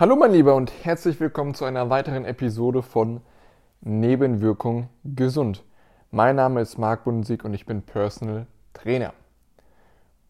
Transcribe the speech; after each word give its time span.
Hallo 0.00 0.16
mein 0.16 0.32
Lieber 0.32 0.54
und 0.54 0.72
herzlich 0.82 1.20
willkommen 1.20 1.52
zu 1.52 1.66
einer 1.66 1.90
weiteren 1.90 2.24
Episode 2.24 2.80
von 2.80 3.20
Nebenwirkung 3.82 4.88
gesund. 5.04 5.62
Mein 6.10 6.36
Name 6.36 6.62
ist 6.62 6.78
Marc 6.78 7.04
Bundensieck 7.04 7.44
und 7.44 7.52
ich 7.52 7.66
bin 7.66 7.82
Personal 7.82 8.46
Trainer. 8.72 9.12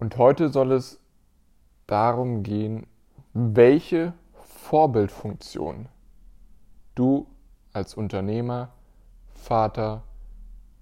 Und 0.00 0.18
heute 0.18 0.48
soll 0.48 0.72
es 0.72 0.98
darum 1.86 2.42
gehen, 2.42 2.88
welche 3.32 4.12
Vorbildfunktion 4.32 5.86
du 6.96 7.28
als 7.72 7.94
Unternehmer, 7.94 8.70
Vater 9.36 10.02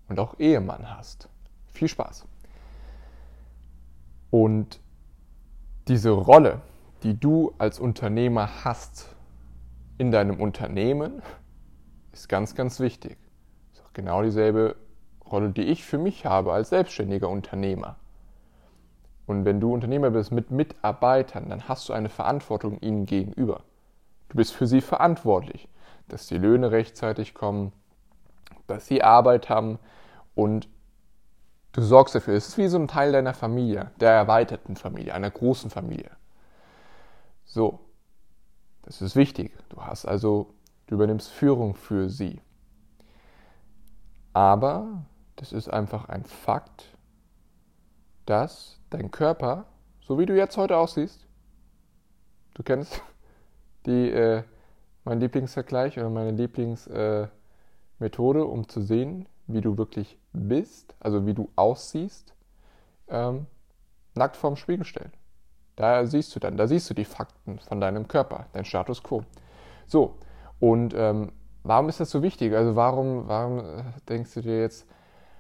und 0.09 0.19
auch 0.19 0.39
Ehemann 0.39 0.97
hast. 0.97 1.29
Viel 1.73 1.89
Spaß. 1.89 2.25
Und 4.31 4.81
diese 5.89 6.09
Rolle, 6.09 6.63
die 7.03 7.19
du 7.19 7.53
als 7.59 7.79
Unternehmer 7.79 8.65
hast 8.65 9.15
in 9.99 10.11
deinem 10.11 10.41
Unternehmen, 10.41 11.23
ist 12.13 12.29
ganz, 12.29 12.55
ganz 12.55 12.81
wichtig. 12.81 13.17
Ist 13.73 13.83
auch 13.85 13.93
genau 13.93 14.23
dieselbe 14.23 14.77
Rolle, 15.31 15.51
die 15.51 15.63
ich 15.63 15.85
für 15.85 15.99
mich 15.99 16.27
habe 16.27 16.53
als 16.53 16.71
selbstständiger 16.71 17.29
Unternehmer. 17.29 17.97
Und 19.27 19.45
wenn 19.45 19.61
du 19.61 19.75
Unternehmer 19.75 20.11
bist 20.11 20.33
mit 20.33 20.51
Mitarbeitern, 20.51 21.51
dann 21.51 21.69
hast 21.69 21.89
du 21.89 21.93
eine 21.93 22.09
Verantwortung 22.09 22.79
ihnen 22.81 23.05
gegenüber. 23.05 23.63
Du 24.31 24.37
bist 24.37 24.55
für 24.55 24.67
sie 24.67 24.81
verantwortlich, 24.81 25.69
dass 26.09 26.27
die 26.27 26.39
Löhne 26.39 26.71
rechtzeitig 26.71 27.35
kommen, 27.35 27.73
dass 28.67 28.87
sie 28.87 29.03
Arbeit 29.03 29.49
haben 29.49 29.79
und 30.35 30.69
du 31.73 31.83
sorgst 31.83 32.15
dafür. 32.15 32.35
Es 32.35 32.49
ist 32.49 32.59
wie 32.59 32.69
so 32.69 32.79
ein 32.79 32.89
Teil 32.89 33.13
deiner 33.13 33.35
Familie, 33.35 33.91
der 34.01 34.13
erweiterten 34.13 34.77
Familie, 34.77 35.15
einer 35.15 35.31
großen 35.31 35.71
Familie. 35.71 36.11
So, 37.49 37.81
das 38.83 39.01
ist 39.01 39.17
wichtig. 39.17 39.57
Du 39.71 39.81
hast 39.81 40.05
also, 40.05 40.55
du 40.87 40.97
übernimmst 40.97 41.31
Führung 41.31 41.75
für 41.75 42.11
sie. 42.11 42.43
Aber 44.35 45.07
das 45.37 45.53
ist 45.53 45.69
einfach 45.69 46.11
ein 46.11 46.25
Fakt, 46.25 46.95
dass 48.27 48.79
dein 48.91 49.11
Körper, 49.11 49.65
so 50.01 50.19
wie 50.19 50.27
du 50.27 50.37
jetzt 50.37 50.59
heute 50.59 50.77
aussiehst, 50.77 51.27
du 52.53 52.63
kennst 52.63 53.01
die, 53.87 54.11
äh, 54.11 54.43
mein 55.05 55.19
Lieblingsvergleich 55.19 55.99
oder 55.99 56.11
meine 56.11 56.33
Lieblingsmethode, 56.33 57.31
äh, 58.41 58.43
um 58.43 58.69
zu 58.69 58.83
sehen, 58.83 59.27
wie 59.47 59.63
du 59.63 59.79
wirklich 59.79 60.19
bist, 60.35 60.95
also 61.01 61.25
wie 61.25 61.33
du 61.33 61.51
aussiehst, 61.57 62.35
ähm, 63.09 63.47
nackt 64.15 64.37
vorm 64.37 64.57
Spiegel 64.57 64.85
stellen. 64.85 65.13
Da 65.79 66.05
siehst 66.07 66.35
du 66.35 66.41
dann, 66.41 66.57
da 66.57 66.67
siehst 66.67 66.91
du 66.91 66.95
die 66.95 67.05
Fakten 67.05 67.61
von 67.61 67.81
deinem 67.81 68.09
Körper, 68.09 68.47
dein 68.53 68.65
Status 68.65 69.01
quo. 69.01 69.23
So, 69.87 70.17
und 70.59 70.93
ähm, 70.97 71.31
warum 71.63 71.89
ist 71.89 72.01
das 72.01 72.11
so 72.11 72.21
wichtig? 72.21 72.53
Also 72.53 72.75
warum, 72.75 73.29
warum 73.29 73.61
äh, 73.61 73.85
denkst 74.09 74.35
du 74.35 74.41
dir 74.41 74.61
jetzt, 74.61 74.89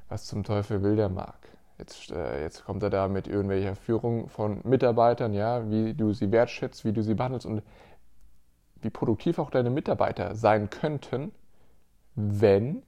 was 0.08 0.26
zum 0.26 0.44
Teufel 0.44 0.84
will 0.84 0.94
der 0.94 1.08
Marc? 1.08 1.48
Jetzt, 1.76 2.12
äh, 2.12 2.40
jetzt 2.40 2.64
kommt 2.64 2.84
er 2.84 2.90
da 2.90 3.08
mit 3.08 3.26
irgendwelcher 3.26 3.74
Führung 3.74 4.28
von 4.28 4.60
Mitarbeitern, 4.62 5.34
ja, 5.34 5.68
wie 5.72 5.92
du 5.94 6.12
sie 6.12 6.30
wertschätzt, 6.30 6.84
wie 6.84 6.92
du 6.92 7.02
sie 7.02 7.14
behandelst 7.14 7.44
und 7.44 7.64
wie 8.80 8.90
produktiv 8.90 9.40
auch 9.40 9.50
deine 9.50 9.70
Mitarbeiter 9.70 10.36
sein 10.36 10.70
könnten, 10.70 11.32
wenn 12.14 12.84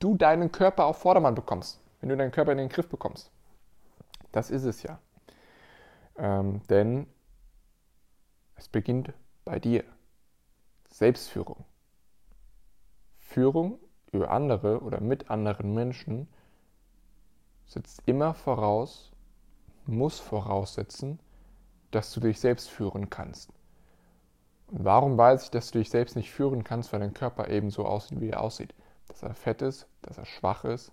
du 0.00 0.16
deinen 0.16 0.52
Körper 0.52 0.84
auf 0.84 0.98
Vordermann 0.98 1.34
bekommst, 1.34 1.80
wenn 2.00 2.10
du 2.10 2.16
deinen 2.18 2.30
Körper 2.30 2.52
in 2.52 2.58
den 2.58 2.68
Griff 2.68 2.90
bekommst. 2.90 3.30
Das 4.32 4.50
ist 4.50 4.64
es 4.64 4.82
ja. 4.82 4.98
Ähm, 6.18 6.60
denn 6.68 7.06
es 8.56 8.68
beginnt 8.68 9.12
bei 9.44 9.58
dir. 9.60 9.84
Selbstführung. 10.90 11.64
Führung 13.18 13.78
über 14.10 14.30
andere 14.30 14.80
oder 14.80 15.00
mit 15.00 15.30
anderen 15.30 15.74
Menschen 15.74 16.28
setzt 17.66 18.02
immer 18.06 18.34
voraus, 18.34 19.12
muss 19.86 20.18
voraussetzen, 20.18 21.20
dass 21.90 22.12
du 22.12 22.20
dich 22.20 22.40
selbst 22.40 22.68
führen 22.68 23.10
kannst. 23.10 23.52
Und 24.68 24.84
warum 24.84 25.16
weiß 25.16 25.44
ich, 25.44 25.50
dass 25.50 25.70
du 25.70 25.78
dich 25.78 25.90
selbst 25.90 26.16
nicht 26.16 26.30
führen 26.30 26.64
kannst, 26.64 26.92
weil 26.92 27.00
dein 27.00 27.14
Körper 27.14 27.48
eben 27.48 27.70
so 27.70 27.86
aussieht, 27.86 28.20
wie 28.20 28.30
er 28.30 28.40
aussieht? 28.40 28.74
Dass 29.06 29.22
er 29.22 29.34
fett 29.34 29.62
ist, 29.62 29.86
dass 30.02 30.18
er 30.18 30.26
schwach 30.26 30.64
ist 30.64 30.92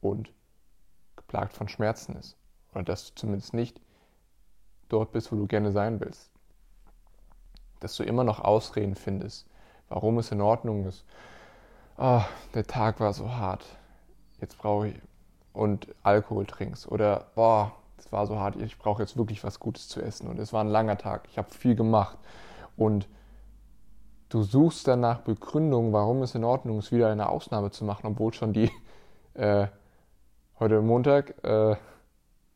und 0.00 0.32
geplagt 1.16 1.54
von 1.54 1.68
Schmerzen 1.68 2.16
ist. 2.16 2.36
Oder 2.72 2.84
dass 2.84 3.08
du 3.08 3.14
zumindest 3.14 3.54
nicht 3.54 3.80
dort 4.92 5.12
bist, 5.12 5.32
wo 5.32 5.36
du 5.36 5.46
gerne 5.46 5.72
sein 5.72 6.00
willst. 6.00 6.30
Dass 7.80 7.96
du 7.96 8.04
immer 8.04 8.24
noch 8.24 8.40
Ausreden 8.40 8.94
findest, 8.94 9.46
warum 9.88 10.18
es 10.18 10.30
in 10.30 10.40
Ordnung 10.40 10.86
ist. 10.86 11.04
Oh, 11.98 12.22
der 12.54 12.66
Tag 12.66 13.00
war 13.00 13.12
so 13.12 13.34
hart, 13.34 13.64
jetzt 14.40 14.58
brauche 14.58 14.88
ich 14.88 14.94
und 15.52 15.88
Alkohol 16.02 16.46
trinkst. 16.46 16.90
Oder 16.90 17.26
boah, 17.34 17.72
es 17.98 18.10
war 18.12 18.26
so 18.26 18.38
hart, 18.38 18.56
ich 18.56 18.78
brauche 18.78 19.02
jetzt 19.02 19.16
wirklich 19.16 19.44
was 19.44 19.60
Gutes 19.60 19.88
zu 19.88 20.00
essen. 20.00 20.28
Und 20.28 20.38
es 20.38 20.52
war 20.52 20.62
ein 20.62 20.68
langer 20.68 20.98
Tag, 20.98 21.28
ich 21.30 21.38
habe 21.38 21.50
viel 21.50 21.74
gemacht. 21.74 22.18
Und 22.76 23.08
du 24.28 24.42
suchst 24.42 24.88
danach 24.88 25.20
Begründung, 25.20 25.92
warum 25.92 26.22
es 26.22 26.34
in 26.34 26.44
Ordnung 26.44 26.78
ist, 26.78 26.92
wieder 26.92 27.10
eine 27.10 27.28
Ausnahme 27.28 27.70
zu 27.70 27.84
machen, 27.84 28.06
obwohl 28.06 28.32
schon 28.32 28.52
die 28.52 28.70
äh, 29.34 29.66
heute 30.58 30.80
Montag, 30.80 31.44
äh, 31.44 31.76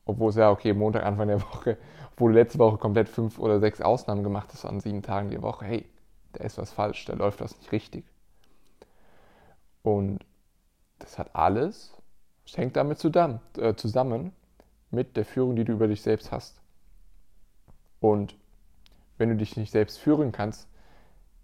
obwohl 0.07 0.31
es 0.31 0.37
ja 0.37 0.51
okay, 0.51 0.73
Montag, 0.73 1.05
Anfang 1.05 1.29
der 1.29 1.43
Woche, 1.43 1.77
obwohl 2.13 2.33
du 2.33 2.39
letzte 2.39 2.59
Woche 2.59 2.79
komplett 2.79 3.09
fünf 3.09 3.39
oder 3.39 3.61
sechs 3.61 3.83
Ausnahmen 3.83 4.23
gemacht 4.23 4.49
hast 4.53 4.65
an 4.65 4.81
sieben 4.81 5.03
Tagen 5.03 5.31
die 5.31 5.43
Woche, 5.43 5.67
hey, 5.67 5.85
da 6.33 6.45
ist 6.45 6.57
was 6.57 6.73
falsch, 6.73 7.05
da 7.05 7.15
läuft 7.15 7.41
was 7.41 7.57
nicht 7.59 7.73
richtig. 7.73 8.05
Und 9.83 10.25
das 10.99 11.19
hat 11.19 11.35
alles, 11.35 11.93
es 12.47 12.57
hängt 12.57 12.77
damit 12.77 12.99
zusammen, 12.99 13.41
äh, 13.59 13.75
zusammen 13.75 14.33
mit 14.91 15.17
der 15.17 15.25
Führung, 15.25 15.57
die 15.57 15.65
du 15.65 15.73
über 15.73 15.89
dich 15.89 16.03
selbst 16.03 16.33
hast. 16.33 16.61
Und 18.01 18.37
wenn 19.19 19.29
du 19.29 19.37
dich 19.37 19.57
nicht 19.57 19.73
selbst 19.73 19.99
führen 19.99 20.33
kannst, 20.33 20.69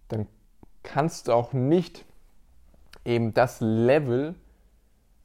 dann 0.08 0.26
kannst 0.82 1.28
du 1.28 1.32
auch 1.32 1.52
nicht 1.52 2.04
eben 3.04 3.34
das 3.34 3.60
Level 3.60 4.34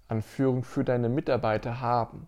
an 0.07 0.21
Führung 0.21 0.63
für 0.63 0.83
deine 0.83 1.09
Mitarbeiter 1.09 1.81
haben 1.81 2.27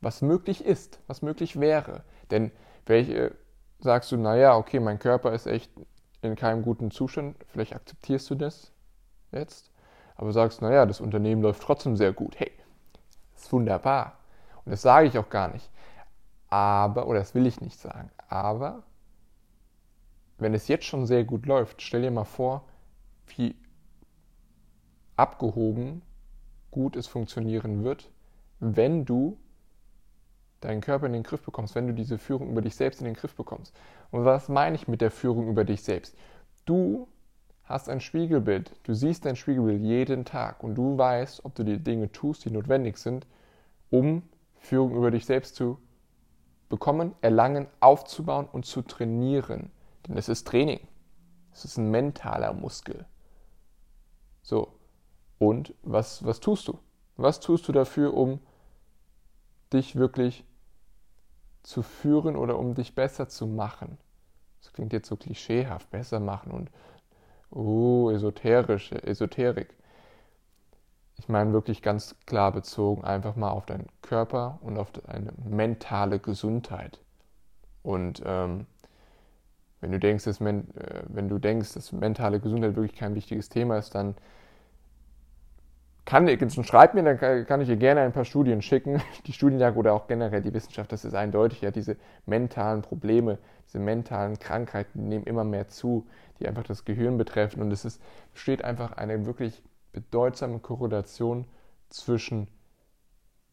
was 0.00 0.22
möglich 0.22 0.64
ist, 0.64 1.00
was 1.06 1.22
möglich 1.22 1.58
wäre. 1.60 2.04
Denn 2.30 2.50
welche 2.86 3.34
sagst 3.80 4.12
du, 4.12 4.16
naja, 4.16 4.56
okay, 4.56 4.80
mein 4.80 4.98
Körper 4.98 5.32
ist 5.32 5.46
echt 5.46 5.70
in 6.22 6.36
keinem 6.36 6.62
guten 6.62 6.90
Zustand, 6.90 7.36
vielleicht 7.48 7.74
akzeptierst 7.74 8.28
du 8.30 8.34
das 8.34 8.72
jetzt, 9.30 9.70
aber 10.16 10.32
sagst, 10.32 10.62
naja, 10.62 10.84
das 10.86 11.00
Unternehmen 11.00 11.42
läuft 11.42 11.62
trotzdem 11.62 11.96
sehr 11.96 12.12
gut. 12.12 12.38
Hey, 12.38 12.50
ist 13.36 13.52
wunderbar. 13.52 14.18
Und 14.64 14.72
das 14.72 14.82
sage 14.82 15.06
ich 15.06 15.18
auch 15.18 15.28
gar 15.28 15.48
nicht. 15.48 15.70
Aber, 16.48 17.06
oder 17.06 17.20
das 17.20 17.34
will 17.34 17.46
ich 17.46 17.60
nicht 17.60 17.78
sagen, 17.78 18.10
aber 18.28 18.82
wenn 20.38 20.54
es 20.54 20.68
jetzt 20.68 20.84
schon 20.84 21.06
sehr 21.06 21.24
gut 21.24 21.46
läuft, 21.46 21.82
stell 21.82 22.02
dir 22.02 22.10
mal 22.10 22.24
vor, 22.24 22.64
wie 23.36 23.56
abgehoben 25.16 26.02
gut 26.70 26.96
es 26.96 27.06
funktionieren 27.06 27.84
wird, 27.84 28.10
wenn 28.60 29.04
du 29.04 29.36
deinen 30.60 30.80
Körper 30.80 31.06
in 31.06 31.12
den 31.12 31.22
Griff 31.22 31.42
bekommst, 31.42 31.74
wenn 31.74 31.86
du 31.86 31.94
diese 31.94 32.18
Führung 32.18 32.50
über 32.50 32.62
dich 32.62 32.74
selbst 32.74 33.00
in 33.00 33.04
den 33.04 33.14
Griff 33.14 33.34
bekommst. 33.34 33.74
Und 34.10 34.24
was 34.24 34.48
meine 34.48 34.76
ich 34.76 34.88
mit 34.88 35.00
der 35.00 35.10
Führung 35.10 35.48
über 35.48 35.64
dich 35.64 35.82
selbst? 35.82 36.16
Du 36.64 37.08
hast 37.64 37.88
ein 37.88 38.00
Spiegelbild, 38.00 38.72
du 38.84 38.94
siehst 38.94 39.24
dein 39.24 39.36
Spiegelbild 39.36 39.82
jeden 39.82 40.24
Tag 40.24 40.64
und 40.64 40.74
du 40.74 40.96
weißt, 40.96 41.44
ob 41.44 41.54
du 41.54 41.64
die 41.64 41.78
Dinge 41.78 42.10
tust, 42.10 42.44
die 42.44 42.50
notwendig 42.50 42.96
sind, 42.96 43.26
um 43.90 44.22
Führung 44.56 44.94
über 44.94 45.10
dich 45.10 45.26
selbst 45.26 45.54
zu 45.54 45.78
bekommen, 46.68 47.14
erlangen, 47.20 47.66
aufzubauen 47.80 48.46
und 48.50 48.66
zu 48.66 48.82
trainieren. 48.82 49.70
Denn 50.06 50.16
es 50.16 50.28
ist 50.28 50.46
Training. 50.46 50.80
Es 51.52 51.64
ist 51.64 51.76
ein 51.76 51.90
mentaler 51.90 52.52
Muskel. 52.52 53.06
So. 54.42 54.72
Und 55.38 55.74
was, 55.82 56.24
was 56.24 56.40
tust 56.40 56.68
du? 56.68 56.78
Was 57.16 57.40
tust 57.40 57.68
du 57.68 57.72
dafür, 57.72 58.14
um 58.14 58.40
dich 59.72 59.96
wirklich 59.96 60.44
zu 61.62 61.82
führen 61.82 62.36
oder 62.36 62.58
um 62.58 62.74
dich 62.74 62.94
besser 62.94 63.28
zu 63.28 63.46
machen. 63.46 63.98
Das 64.62 64.72
klingt 64.72 64.92
jetzt 64.92 65.08
so 65.08 65.16
klischeehaft, 65.16 65.90
besser 65.90 66.20
machen 66.20 66.52
und 66.52 66.70
uh, 67.52 68.10
esoterische 68.10 69.02
Esoterik. 69.02 69.74
Ich 71.16 71.28
meine 71.28 71.52
wirklich 71.52 71.82
ganz 71.82 72.14
klar 72.26 72.52
bezogen 72.52 73.04
einfach 73.04 73.34
mal 73.36 73.50
auf 73.50 73.66
deinen 73.66 73.88
Körper 74.02 74.58
und 74.62 74.78
auf 74.78 74.92
deine 74.92 75.32
mentale 75.44 76.20
Gesundheit. 76.20 77.00
Und 77.82 78.22
ähm, 78.24 78.66
wenn 79.80 79.92
du 79.92 79.98
denkst, 79.98 80.24
dass, 80.24 80.40
äh, 80.40 80.62
wenn 81.08 81.28
du 81.28 81.38
denkst, 81.38 81.74
dass 81.74 81.92
mentale 81.92 82.40
Gesundheit 82.40 82.76
wirklich 82.76 82.96
kein 82.96 83.14
wichtiges 83.14 83.48
Thema 83.48 83.78
ist, 83.78 83.94
dann 83.94 84.14
kann, 86.08 86.26
schreibt 86.64 86.94
mir, 86.94 87.02
dann 87.02 87.46
kann 87.46 87.60
ich 87.60 87.68
dir 87.68 87.76
gerne 87.76 88.00
ein 88.00 88.12
paar 88.12 88.24
Studien 88.24 88.62
schicken. 88.62 89.02
Die 89.26 89.34
Studienlage 89.34 89.78
oder 89.78 89.92
auch 89.92 90.06
generell 90.06 90.40
die 90.40 90.54
Wissenschaft, 90.54 90.90
das 90.90 91.04
ist 91.04 91.14
eindeutig. 91.14 91.60
Ja, 91.60 91.70
diese 91.70 91.98
mentalen 92.24 92.80
Probleme, 92.80 93.36
diese 93.66 93.78
mentalen 93.78 94.38
Krankheiten, 94.38 95.06
nehmen 95.08 95.24
immer 95.24 95.44
mehr 95.44 95.68
zu, 95.68 96.06
die 96.40 96.48
einfach 96.48 96.62
das 96.62 96.86
Gehirn 96.86 97.18
betreffen. 97.18 97.60
Und 97.60 97.70
es 97.72 97.84
ist, 97.84 98.00
besteht 98.32 98.64
einfach 98.64 98.92
eine 98.92 99.26
wirklich 99.26 99.62
bedeutsame 99.92 100.60
Korrelation 100.60 101.44
zwischen 101.90 102.48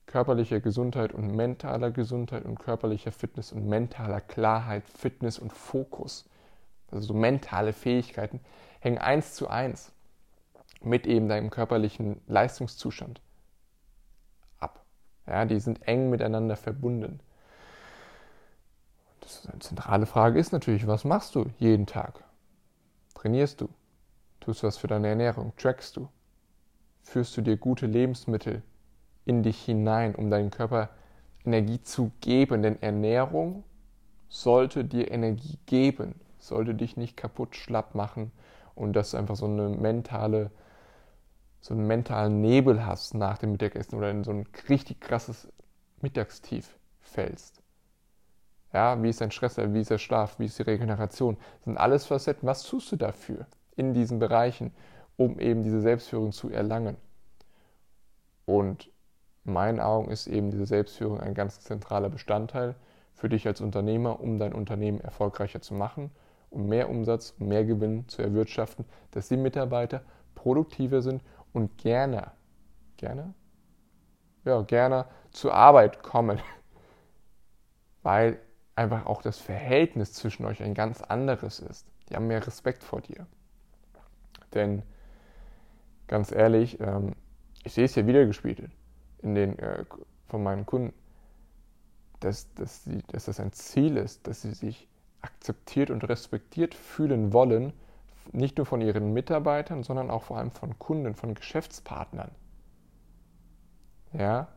körperlicher 0.06 0.62
Gesundheit 0.62 1.12
und 1.12 1.36
mentaler 1.36 1.92
Gesundheit 1.92 2.46
und 2.46 2.58
körperlicher 2.58 3.12
Fitness 3.12 3.52
und 3.52 3.68
mentaler 3.68 4.22
Klarheit, 4.22 4.84
Fitness 4.88 5.40
und 5.40 5.52
Fokus. 5.52 6.30
Also 6.90 7.08
so 7.08 7.14
mentale 7.16 7.74
Fähigkeiten 7.74 8.40
hängen 8.80 9.00
eins 9.00 9.34
zu 9.34 9.50
eins 9.50 9.92
mit 10.82 11.08
eben 11.08 11.28
deinem 11.28 11.50
körperlichen 11.50 12.22
Leistungszustand 12.28 13.22
ab. 14.60 14.86
Ja, 15.28 15.46
die 15.46 15.60
sind 15.60 15.88
eng 15.88 16.10
miteinander 16.10 16.56
verbunden. 16.56 17.20
Das 19.22 19.48
eine 19.48 19.60
zentrale 19.60 20.06
Frage 20.06 20.40
ist 20.40 20.54
natürlich, 20.54 20.86
was 20.86 21.04
machst 21.04 21.34
du 21.36 21.46
jeden 21.58 21.88
Tag? 21.88 22.24
Trainierst 23.16 23.62
du? 23.62 23.70
Tust 24.40 24.62
du 24.62 24.68
was 24.68 24.78
für 24.78 24.88
deine 24.88 25.08
Ernährung? 25.08 25.54
Trackst 25.58 25.98
du? 25.98 26.08
Führst 27.02 27.36
du 27.36 27.42
dir 27.42 27.58
gute 27.58 27.88
Lebensmittel 27.88 28.62
in 29.26 29.42
dich 29.42 29.64
hinein, 29.64 30.14
um 30.14 30.30
deinem 30.30 30.52
Körper 30.52 30.90
Energie 31.44 31.82
zu 31.82 32.12
geben? 32.22 32.62
Denn 32.62 32.80
Ernährung 32.82 33.64
sollte 34.30 34.86
dir 34.86 35.10
Energie 35.10 35.58
geben, 35.66 36.16
sollte 36.38 36.76
dich 36.76 36.98
nicht 36.98 37.18
kaputt 37.18 37.56
schlapp 37.56 37.96
machen 37.96 38.32
und 38.76 38.94
das 38.94 39.08
ist 39.08 39.16
einfach 39.16 39.36
so 39.36 39.46
eine 39.46 39.70
mentale 39.70 40.52
so 41.66 41.74
einen 41.74 41.88
mentalen 41.88 42.42
Nebel 42.42 42.86
hast 42.86 43.16
nach 43.16 43.40
dem 43.40 43.54
Mittagessen 43.54 43.96
oder 43.96 44.12
in 44.12 44.24
so 44.24 44.30
ein 44.30 44.48
richtig 44.70 45.02
krasses 45.02 45.48
Mittagstief 46.00 46.78
fällst. 47.02 47.64
Ja, 48.72 49.02
wie 49.02 49.10
ist 49.10 49.20
dein 49.20 49.32
Stress, 49.32 49.58
wie 49.58 49.82
ist 49.82 49.90
der 49.90 49.98
Schlaf, 49.98 50.38
wie 50.38 50.46
ist 50.46 50.60
die 50.60 50.64
Regeneration? 50.64 51.38
Das 51.56 51.66
sind 51.66 51.78
alles 51.78 52.06
Facetten. 52.06 52.48
Was 52.48 52.62
tust 52.62 52.92
du 52.92 52.98
dafür 52.98 53.48
in 53.76 53.96
diesen 53.96 54.20
Bereichen, 54.20 54.74
um 55.18 55.40
eben 55.40 55.64
diese 55.64 55.82
Selbstführung 55.82 56.34
zu 56.34 56.52
erlangen? 56.52 56.98
Und 58.46 58.92
in 59.44 59.54
meinen 59.54 59.80
Augen 59.80 60.12
ist 60.12 60.28
eben 60.28 60.52
diese 60.52 60.68
Selbstführung 60.68 61.20
ein 61.20 61.34
ganz 61.34 61.62
zentraler 61.62 62.10
Bestandteil 62.10 62.76
für 63.16 63.28
dich 63.28 63.48
als 63.48 63.60
Unternehmer, 63.60 64.20
um 64.20 64.38
dein 64.38 64.54
Unternehmen 64.54 65.00
erfolgreicher 65.00 65.62
zu 65.62 65.74
machen, 65.74 66.12
um 66.52 66.68
mehr 66.68 66.92
Umsatz, 66.92 67.34
um 67.40 67.48
mehr 67.48 67.66
Gewinn 67.66 68.08
zu 68.08 68.22
erwirtschaften, 68.22 68.86
dass 69.10 69.30
die 69.30 69.38
Mitarbeiter 69.38 70.04
produktiver 70.36 71.02
sind 71.02 71.24
und 71.56 71.78
gerne, 71.78 72.32
gerne, 72.98 73.34
ja, 74.44 74.62
gerne 74.64 75.06
zur 75.32 75.54
Arbeit 75.54 76.04
kommen, 76.04 76.40
weil 78.04 78.40
einfach 78.76 79.06
auch 79.06 79.22
das 79.22 79.40
Verhältnis 79.40 80.12
zwischen 80.12 80.46
euch 80.46 80.62
ein 80.62 80.74
ganz 80.74 81.02
anderes 81.02 81.60
ist. 81.60 81.88
Die 82.10 82.16
haben 82.16 82.28
mehr 82.28 82.46
Respekt 82.46 82.84
vor 82.84 83.00
dir. 83.00 83.26
Denn 84.54 84.84
ganz 86.08 86.34
ehrlich, 86.34 86.80
ähm, 86.82 87.14
ich 87.64 87.74
sehe 87.74 87.86
es 87.86 87.96
ja 87.96 88.06
wieder 88.06 88.26
gespielt 88.26 88.70
in 89.22 89.34
den, 89.34 89.58
äh, 89.58 89.86
von 90.28 90.44
meinen 90.44 90.66
Kunden, 90.66 90.94
dass, 92.20 92.54
dass, 92.56 92.84
sie, 92.84 93.02
dass 93.08 93.26
das 93.26 93.40
ein 93.40 93.54
Ziel 93.54 93.96
ist, 93.96 94.28
dass 94.28 94.42
sie 94.42 94.54
sich 94.54 94.90
akzeptiert 95.22 95.90
und 95.90 96.04
respektiert 96.08 96.76
fühlen 96.76 97.32
wollen 97.32 97.72
nicht 98.34 98.58
nur 98.58 98.66
von 98.66 98.82
ihren 98.82 99.14
Mitarbeitern, 99.14 99.84
sondern 99.84 100.10
auch 100.10 100.24
vor 100.24 100.38
allem 100.38 100.52
von 100.52 100.78
Kunden, 100.80 101.16
von 101.16 101.34
Geschäftspartnern. 101.34 102.32
Ja, 104.14 104.48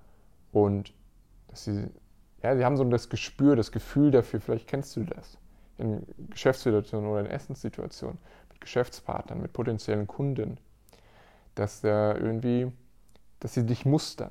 und 0.53 0.93
sie, 1.53 1.88
ja, 2.43 2.56
sie 2.56 2.65
haben 2.65 2.76
so 2.76 2.85
das 2.85 3.09
Gespür, 3.09 3.56
das 3.56 3.73
Gefühl 3.73 4.11
dafür, 4.11 4.41
vielleicht 4.41 4.69
kennst 4.69 4.97
du 4.97 5.05
das, 5.05 5.38
in 5.79 6.06
Geschäftssituationen 6.31 7.11
oder 7.11 7.20
in 7.20 7.26
Essenssituationen, 7.26 8.19
mit 8.50 8.61
Geschäftspartnern, 8.61 9.41
mit 9.41 9.53
potenziellen 9.53 10.06
Kunden, 10.06 10.59
dass 11.55 11.81
da 11.81 12.14
irgendwie, 12.14 12.71
dass 13.41 13.55
sie 13.55 13.67
dich 13.67 13.85
mustern. 13.85 14.31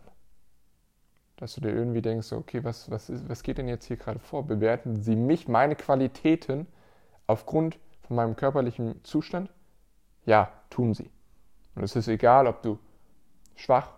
Dass 1.35 1.53
du 1.53 1.61
dir 1.61 1.71
irgendwie 1.71 2.01
denkst, 2.01 2.31
okay, 2.31 2.63
was, 2.63 2.89
was, 2.89 3.09
ist, 3.09 3.29
was 3.29 3.43
geht 3.43 3.59
denn 3.59 3.67
jetzt 3.67 3.85
hier 3.85 3.97
gerade 3.97 4.17
vor? 4.17 4.47
Bewerten 4.47 4.95
sie 4.95 5.15
mich, 5.15 5.47
meine 5.47 5.75
Qualitäten 5.75 6.65
aufgrund 7.27 7.77
von 8.07 8.15
meinem 8.15 8.35
körperlichen 8.35 9.03
Zustand? 9.03 9.49
Ja, 10.25 10.51
tun 10.69 10.93
sie. 10.93 11.11
Und 11.75 11.83
es 11.83 11.95
ist 11.95 12.07
egal, 12.07 12.47
ob 12.47 12.61
du 12.61 12.79
schwach 13.55 13.91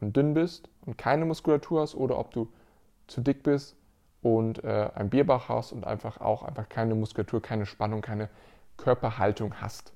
und 0.00 0.16
dünn 0.16 0.34
bist 0.34 0.68
und 0.84 0.98
keine 0.98 1.24
Muskulatur 1.24 1.82
hast 1.82 1.94
oder 1.94 2.18
ob 2.18 2.32
du 2.32 2.48
zu 3.06 3.20
dick 3.20 3.42
bist 3.42 3.76
und 4.20 4.62
äh, 4.64 4.90
ein 4.94 5.10
Bierbauch 5.10 5.48
hast 5.48 5.72
und 5.72 5.86
einfach 5.86 6.20
auch 6.20 6.42
einfach 6.42 6.68
keine 6.68 6.94
Muskulatur, 6.94 7.40
keine 7.40 7.66
Spannung, 7.66 8.00
keine 8.00 8.28
Körperhaltung 8.76 9.60
hast. 9.60 9.92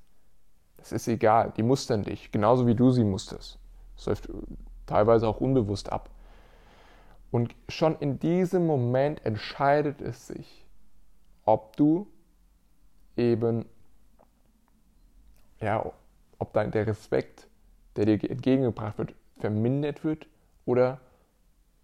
Das 0.77 0.91
ist 0.91 1.07
egal, 1.07 1.53
die 1.57 1.63
mustern 1.63 2.03
dich, 2.03 2.31
genauso 2.31 2.67
wie 2.67 2.75
du 2.75 2.91
sie 2.91 3.03
musterst. 3.03 3.59
Das 3.95 4.05
läuft 4.05 4.29
teilweise 4.85 5.27
auch 5.27 5.41
unbewusst 5.41 5.91
ab. 5.91 6.09
Und 7.31 7.55
schon 7.67 7.97
in 7.97 8.19
diesem 8.19 8.65
Moment 8.65 9.25
entscheidet 9.25 10.01
es 10.01 10.27
sich, 10.27 10.65
ob 11.43 11.75
du 11.75 12.07
eben, 13.17 13.65
ja, 15.59 15.91
ob 16.39 16.53
dann 16.53 16.71
der 16.71 16.87
Respekt, 16.87 17.47
der 17.95 18.05
dir 18.05 18.29
entgegengebracht 18.29 18.97
wird, 18.97 19.15
vermindert 19.39 20.03
wird 20.03 20.27
oder 20.65 20.99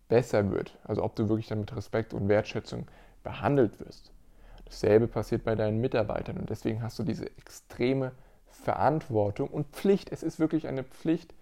besser 0.07 0.51
wird. 0.51 0.77
Also 0.83 1.03
ob 1.03 1.15
du 1.15 1.29
wirklich 1.29 1.47
dann 1.47 1.61
mit 1.61 1.75
Respekt 1.75 2.13
und 2.13 2.27
Wertschätzung 2.27 2.87
behandelt 3.23 3.79
wirst. 3.79 4.11
Dasselbe 4.65 5.07
passiert 5.07 5.43
bei 5.43 5.55
deinen 5.55 5.81
Mitarbeitern 5.81 6.37
und 6.37 6.49
deswegen 6.49 6.81
hast 6.81 6.99
du 6.99 7.03
diese 7.03 7.25
extreme 7.37 8.11
Verantwortung 8.47 9.49
und 9.49 9.67
Pflicht. 9.67 10.11
Es 10.11 10.23
ist 10.23 10.39
wirklich 10.39 10.67
eine 10.67 10.83
Pflicht, 10.83 11.33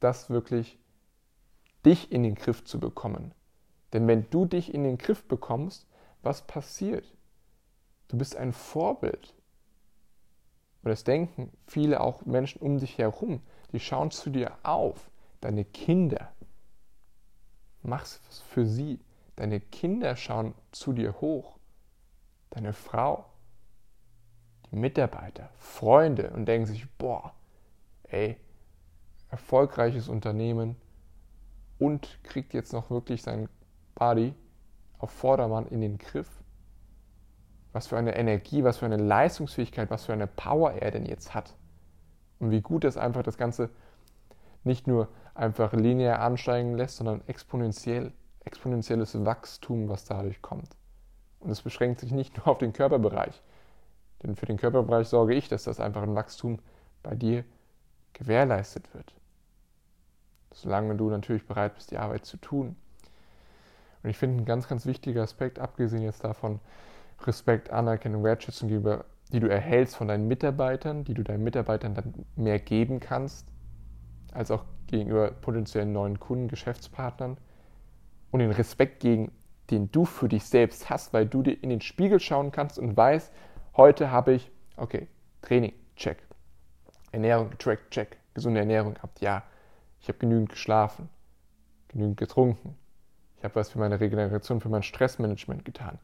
das 0.00 0.30
wirklich 0.30 0.78
dich 1.84 2.12
in 2.12 2.22
den 2.22 2.34
Griff 2.34 2.64
zu 2.64 2.78
bekommen. 2.78 3.32
Denn 3.92 4.06
wenn 4.06 4.28
du 4.30 4.44
dich 4.44 4.74
in 4.74 4.84
den 4.84 4.98
Griff 4.98 5.24
bekommst, 5.24 5.86
was 6.22 6.42
passiert? 6.42 7.14
Du 8.14 8.18
bist 8.18 8.36
ein 8.36 8.52
Vorbild. 8.52 9.34
Und 10.84 10.90
das 10.90 11.02
denken 11.02 11.50
viele 11.66 12.00
auch 12.00 12.24
Menschen 12.24 12.62
um 12.62 12.78
dich 12.78 12.96
herum. 12.96 13.42
Die 13.72 13.80
schauen 13.80 14.12
zu 14.12 14.30
dir 14.30 14.52
auf. 14.62 15.10
Deine 15.40 15.64
Kinder. 15.64 16.32
Mach's 17.82 18.20
für 18.50 18.66
sie. 18.66 19.00
Deine 19.34 19.58
Kinder 19.58 20.14
schauen 20.14 20.54
zu 20.70 20.92
dir 20.92 21.20
hoch. 21.20 21.58
Deine 22.50 22.72
Frau. 22.72 23.24
Die 24.70 24.76
Mitarbeiter. 24.76 25.50
Freunde. 25.58 26.30
Und 26.30 26.46
denken 26.46 26.66
sich, 26.66 26.88
boah, 26.92 27.34
ey, 28.04 28.36
erfolgreiches 29.28 30.08
Unternehmen 30.08 30.76
und 31.80 32.20
kriegt 32.22 32.54
jetzt 32.54 32.72
noch 32.72 32.90
wirklich 32.90 33.22
seinen 33.22 33.48
Body 33.96 34.34
auf 35.00 35.10
Vordermann 35.10 35.66
in 35.66 35.80
den 35.80 35.98
Griff 35.98 36.43
was 37.74 37.88
für 37.88 37.98
eine 37.98 38.16
Energie, 38.16 38.62
was 38.62 38.78
für 38.78 38.86
eine 38.86 38.96
Leistungsfähigkeit, 38.96 39.90
was 39.90 40.04
für 40.04 40.12
eine 40.12 40.28
Power 40.28 40.72
er 40.72 40.92
denn 40.92 41.04
jetzt 41.04 41.34
hat. 41.34 41.54
Und 42.38 42.52
wie 42.52 42.60
gut 42.60 42.84
es 42.84 42.96
einfach 42.96 43.24
das 43.24 43.36
Ganze 43.36 43.68
nicht 44.62 44.86
nur 44.86 45.08
einfach 45.34 45.72
linear 45.72 46.20
ansteigen 46.20 46.76
lässt, 46.76 46.98
sondern 46.98 47.20
exponentiell, 47.26 48.12
exponentielles 48.44 49.24
Wachstum, 49.24 49.88
was 49.88 50.04
dadurch 50.04 50.40
kommt. 50.40 50.68
Und 51.40 51.50
es 51.50 51.62
beschränkt 51.62 51.98
sich 51.98 52.12
nicht 52.12 52.36
nur 52.38 52.46
auf 52.46 52.58
den 52.58 52.72
Körperbereich. 52.72 53.42
Denn 54.22 54.36
für 54.36 54.46
den 54.46 54.56
Körperbereich 54.56 55.08
sorge 55.08 55.34
ich, 55.34 55.48
dass 55.48 55.64
das 55.64 55.80
einfach 55.80 56.02
ein 56.02 56.14
Wachstum 56.14 56.60
bei 57.02 57.16
dir 57.16 57.44
gewährleistet 58.12 58.94
wird. 58.94 59.12
Solange 60.52 60.94
du 60.94 61.10
natürlich 61.10 61.44
bereit 61.44 61.74
bist, 61.74 61.90
die 61.90 61.98
Arbeit 61.98 62.24
zu 62.24 62.36
tun. 62.36 62.76
Und 64.04 64.10
ich 64.10 64.16
finde 64.16 64.42
ein 64.42 64.46
ganz, 64.46 64.68
ganz 64.68 64.86
wichtiger 64.86 65.22
Aspekt, 65.24 65.58
abgesehen 65.58 66.02
jetzt 66.02 66.22
davon, 66.22 66.60
Respekt, 67.20 67.70
Anerkennung, 67.70 68.24
Wertschätzung 68.24 68.68
gegenüber, 68.68 69.04
die 69.32 69.40
du 69.40 69.48
erhältst 69.48 69.96
von 69.96 70.08
deinen 70.08 70.28
Mitarbeitern, 70.28 71.04
die 71.04 71.14
du 71.14 71.22
deinen 71.22 71.44
Mitarbeitern 71.44 71.94
dann 71.94 72.14
mehr 72.36 72.58
geben 72.58 73.00
kannst, 73.00 73.48
als 74.32 74.50
auch 74.50 74.64
gegenüber 74.86 75.30
potenziellen 75.30 75.92
neuen 75.92 76.20
Kunden, 76.20 76.48
Geschäftspartnern 76.48 77.38
und 78.30 78.40
den 78.40 78.50
Respekt 78.50 79.00
gegen 79.00 79.32
den 79.70 79.90
du 79.90 80.04
für 80.04 80.28
dich 80.28 80.44
selbst 80.44 80.90
hast, 80.90 81.12
weil 81.12 81.26
du 81.26 81.42
dir 81.42 81.62
in 81.62 81.70
den 81.70 81.80
Spiegel 81.80 82.20
schauen 82.20 82.52
kannst 82.52 82.78
und 82.78 82.96
weißt, 82.96 83.32
heute 83.76 84.10
habe 84.10 84.32
ich, 84.32 84.50
okay, 84.76 85.08
Training, 85.42 85.72
check. 85.96 86.18
Ernährung, 87.12 87.50
track, 87.58 87.90
check. 87.90 88.18
Gesunde 88.34 88.60
Ernährung 88.60 88.94
gehabt, 88.94 89.20
ja. 89.20 89.42
Ich 90.00 90.08
habe 90.08 90.18
genügend 90.18 90.50
geschlafen, 90.50 91.08
genügend 91.88 92.16
getrunken. 92.16 92.76
Ich 93.38 93.44
habe 93.44 93.54
was 93.54 93.70
für 93.70 93.78
meine 93.78 94.00
Regeneration, 94.00 94.60
für 94.60 94.68
mein 94.68 94.82
Stressmanagement 94.82 95.64
getan. 95.64 95.98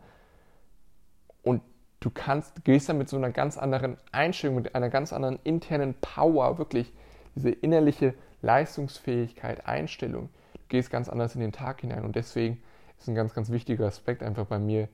Und 1.42 1.62
du 2.00 2.10
kannst, 2.10 2.64
gehst 2.64 2.88
dann 2.88 2.98
mit 2.98 3.08
so 3.08 3.16
einer 3.16 3.30
ganz 3.30 3.56
anderen 3.58 3.96
Einstellung, 4.12 4.56
mit 4.56 4.74
einer 4.74 4.90
ganz 4.90 5.12
anderen 5.12 5.38
internen 5.44 5.94
Power, 6.00 6.58
wirklich 6.58 6.92
diese 7.34 7.50
innerliche 7.50 8.14
Leistungsfähigkeit, 8.42 9.66
Einstellung. 9.66 10.28
Du 10.54 10.60
gehst 10.68 10.90
ganz 10.90 11.08
anders 11.08 11.34
in 11.34 11.40
den 11.40 11.52
Tag 11.52 11.80
hinein 11.80 12.04
und 12.04 12.16
deswegen 12.16 12.62
ist 12.98 13.08
ein 13.08 13.14
ganz, 13.14 13.34
ganz 13.34 13.50
wichtiger 13.50 13.86
Aspekt 13.86 14.22
einfach 14.22 14.46
bei 14.46 14.58
mir 14.58 14.88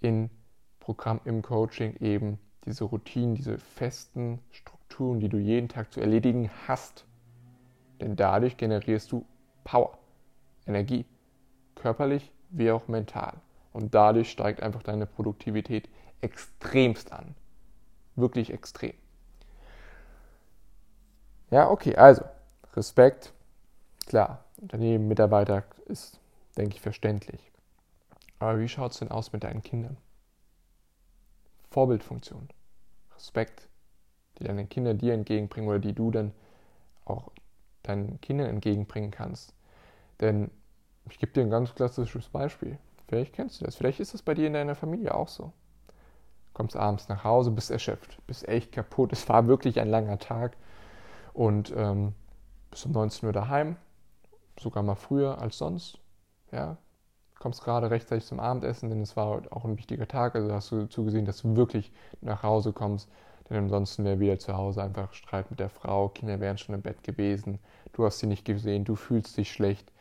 im 0.00 0.30
Programm, 0.80 1.20
im 1.24 1.42
Coaching 1.42 1.96
eben 2.00 2.38
diese 2.64 2.84
Routinen, 2.84 3.34
diese 3.34 3.58
festen 3.58 4.40
Strukturen, 4.50 5.20
die 5.20 5.28
du 5.28 5.38
jeden 5.38 5.68
Tag 5.68 5.92
zu 5.92 6.00
erledigen 6.00 6.50
hast. 6.66 7.06
Denn 8.00 8.16
dadurch 8.16 8.56
generierst 8.56 9.10
du 9.12 9.24
Power, 9.64 9.98
Energie, 10.66 11.06
körperlich 11.74 12.30
wie 12.50 12.70
auch 12.70 12.88
mental. 12.88 13.34
Und 13.76 13.94
dadurch 13.94 14.30
steigt 14.30 14.62
einfach 14.62 14.82
deine 14.82 15.04
Produktivität 15.04 15.90
extremst 16.22 17.12
an. 17.12 17.34
Wirklich 18.14 18.50
extrem. 18.50 18.94
Ja, 21.50 21.68
okay, 21.68 21.94
also 21.94 22.24
Respekt, 22.72 23.34
klar, 24.06 24.44
Unternehmen, 24.56 25.08
Mitarbeiter 25.08 25.64
ist, 25.84 26.18
denke 26.56 26.76
ich, 26.76 26.80
verständlich. 26.80 27.52
Aber 28.38 28.58
wie 28.60 28.68
schaut 28.68 28.92
es 28.92 28.98
denn 29.00 29.10
aus 29.10 29.34
mit 29.34 29.44
deinen 29.44 29.62
Kindern? 29.62 29.98
Vorbildfunktion, 31.68 32.48
Respekt, 33.14 33.68
die 34.38 34.44
deine 34.44 34.66
Kinder 34.66 34.94
dir 34.94 35.12
entgegenbringen 35.12 35.68
oder 35.68 35.80
die 35.80 35.92
du 35.92 36.10
dann 36.10 36.32
auch 37.04 37.30
deinen 37.82 38.22
Kindern 38.22 38.48
entgegenbringen 38.48 39.10
kannst. 39.10 39.52
Denn 40.20 40.50
ich 41.10 41.18
gebe 41.18 41.32
dir 41.32 41.42
ein 41.42 41.50
ganz 41.50 41.74
klassisches 41.74 42.30
Beispiel. 42.30 42.78
Vielleicht 43.08 43.34
kennst 43.34 43.60
du 43.60 43.64
das. 43.64 43.76
Vielleicht 43.76 44.00
ist 44.00 44.14
das 44.14 44.22
bei 44.22 44.34
dir 44.34 44.46
in 44.46 44.52
deiner 44.52 44.74
Familie 44.74 45.14
auch 45.14 45.28
so. 45.28 45.52
Kommst 46.52 46.76
abends 46.76 47.08
nach 47.08 47.24
Hause, 47.24 47.50
bist 47.50 47.70
erschöpft, 47.70 48.18
bist 48.26 48.48
echt 48.48 48.72
kaputt. 48.72 49.12
Es 49.12 49.28
war 49.28 49.46
wirklich 49.46 49.78
ein 49.80 49.88
langer 49.88 50.18
Tag 50.18 50.56
und 51.34 51.72
ähm, 51.76 52.14
bist 52.70 52.86
um 52.86 52.92
19 52.92 53.26
Uhr 53.26 53.32
daheim, 53.32 53.76
sogar 54.58 54.82
mal 54.82 54.94
früher 54.94 55.38
als 55.40 55.58
sonst. 55.58 55.98
Ja, 56.50 56.78
kommst 57.38 57.62
gerade 57.62 57.90
rechtzeitig 57.90 58.24
zum 58.26 58.40
Abendessen, 58.40 58.88
denn 58.88 59.02
es 59.02 59.16
war 59.16 59.42
auch 59.50 59.64
ein 59.64 59.76
wichtiger 59.76 60.08
Tag. 60.08 60.34
Also 60.34 60.52
hast 60.52 60.72
du 60.72 60.86
zugesehen, 60.88 61.26
dass 61.26 61.42
du 61.42 61.56
wirklich 61.56 61.92
nach 62.22 62.42
Hause 62.42 62.72
kommst. 62.72 63.08
Denn 63.48 63.56
ansonsten 63.58 64.04
wäre 64.04 64.18
wieder 64.18 64.38
zu 64.38 64.56
Hause 64.56 64.82
einfach 64.82 65.12
Streit 65.12 65.50
mit 65.50 65.60
der 65.60 65.68
Frau, 65.70 66.08
Kinder 66.08 66.40
wären 66.40 66.58
schon 66.58 66.74
im 66.74 66.82
Bett 66.82 67.04
gewesen, 67.04 67.60
du 67.92 68.04
hast 68.04 68.18
sie 68.18 68.26
nicht 68.26 68.44
gesehen, 68.44 68.84
du 68.84 68.96
fühlst 68.96 69.36
dich 69.36 69.52
schlecht, 69.52 69.92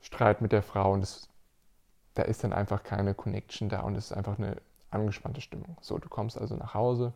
Streit 0.00 0.42
mit 0.42 0.52
der 0.52 0.62
Frau 0.62 0.92
und 0.92 1.00
das, 1.00 1.28
da 2.14 2.22
ist 2.22 2.44
dann 2.44 2.52
einfach 2.52 2.82
keine 2.82 3.14
Connection 3.14 3.68
da 3.68 3.80
und 3.80 3.94
es 3.96 4.06
ist 4.06 4.16
einfach 4.16 4.38
eine 4.38 4.56
angespannte 4.90 5.40
Stimmung. 5.40 5.76
So, 5.80 5.98
du 5.98 6.08
kommst 6.08 6.38
also 6.38 6.56
nach 6.56 6.74
Hause 6.74 7.12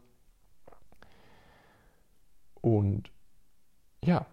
und 2.61 3.11
ja, 4.03 4.27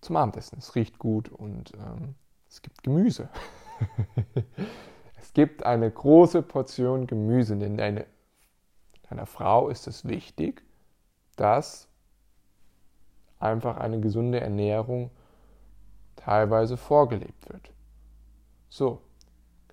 zum 0.00 0.16
Abendessen. 0.16 0.58
Es 0.58 0.74
riecht 0.74 0.98
gut 0.98 1.28
und 1.28 1.72
ähm, 1.74 2.14
es 2.48 2.62
gibt 2.62 2.82
Gemüse. 2.82 3.28
es 5.20 5.32
gibt 5.32 5.64
eine 5.64 5.90
große 5.90 6.42
Portion 6.42 7.06
Gemüse, 7.06 7.56
denn 7.56 7.76
deine, 7.76 8.06
deiner 9.08 9.26
Frau 9.26 9.68
ist 9.68 9.86
es 9.86 10.06
wichtig, 10.06 10.62
dass 11.36 11.88
einfach 13.38 13.76
eine 13.76 14.00
gesunde 14.00 14.40
Ernährung 14.40 15.10
teilweise 16.16 16.76
vorgelebt 16.76 17.48
wird. 17.48 17.70
So, 18.68 19.00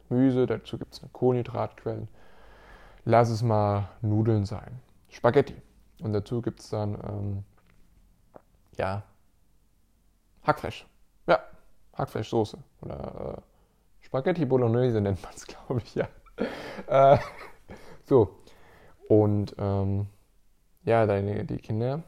Gemüse, 0.10 0.46
dazu 0.46 0.78
gibt 0.78 0.94
es 0.94 1.02
eine 1.02 1.10
Kohlenhydratquelle. 1.12 2.08
Lass 3.06 3.30
es 3.30 3.44
mal 3.44 3.90
Nudeln 4.02 4.46
sein. 4.46 4.80
Spaghetti. 5.10 5.56
Und 6.02 6.14
dazu 6.14 6.42
gibt 6.42 6.60
es 6.60 6.70
dann, 6.70 6.96
ähm, 6.96 7.44
ja, 8.78 9.04
Hackfleisch. 10.44 10.86
Ja, 11.28 11.40
Hackfleischsoße. 11.94 12.58
Oder 12.82 13.38
äh, 13.38 14.06
Spaghetti 14.06 14.46
Bolognese 14.46 15.02
nennt 15.02 15.22
man 15.24 15.34
es, 15.34 15.46
glaube 15.48 15.82
ich, 15.84 15.96
ja. 15.96 16.08
äh, 16.88 17.18
so. 18.06 18.38
Und 19.08 19.56
ähm, 19.58 20.08
ja, 20.84 21.06
deine, 21.06 21.46
die 21.46 21.58
Kinder 21.58 22.04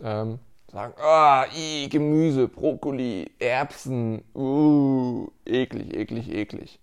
ähm, 0.00 0.38
sagen, 0.70 0.94
ah, 0.98 1.44
oh, 1.44 1.88
Gemüse, 1.88 2.48
Brokkoli, 2.48 3.30
Erbsen, 3.38 4.22
uh, 4.34 5.28
eklig, 5.46 5.94
eklig, 5.94 6.30
eklig. 6.30 6.80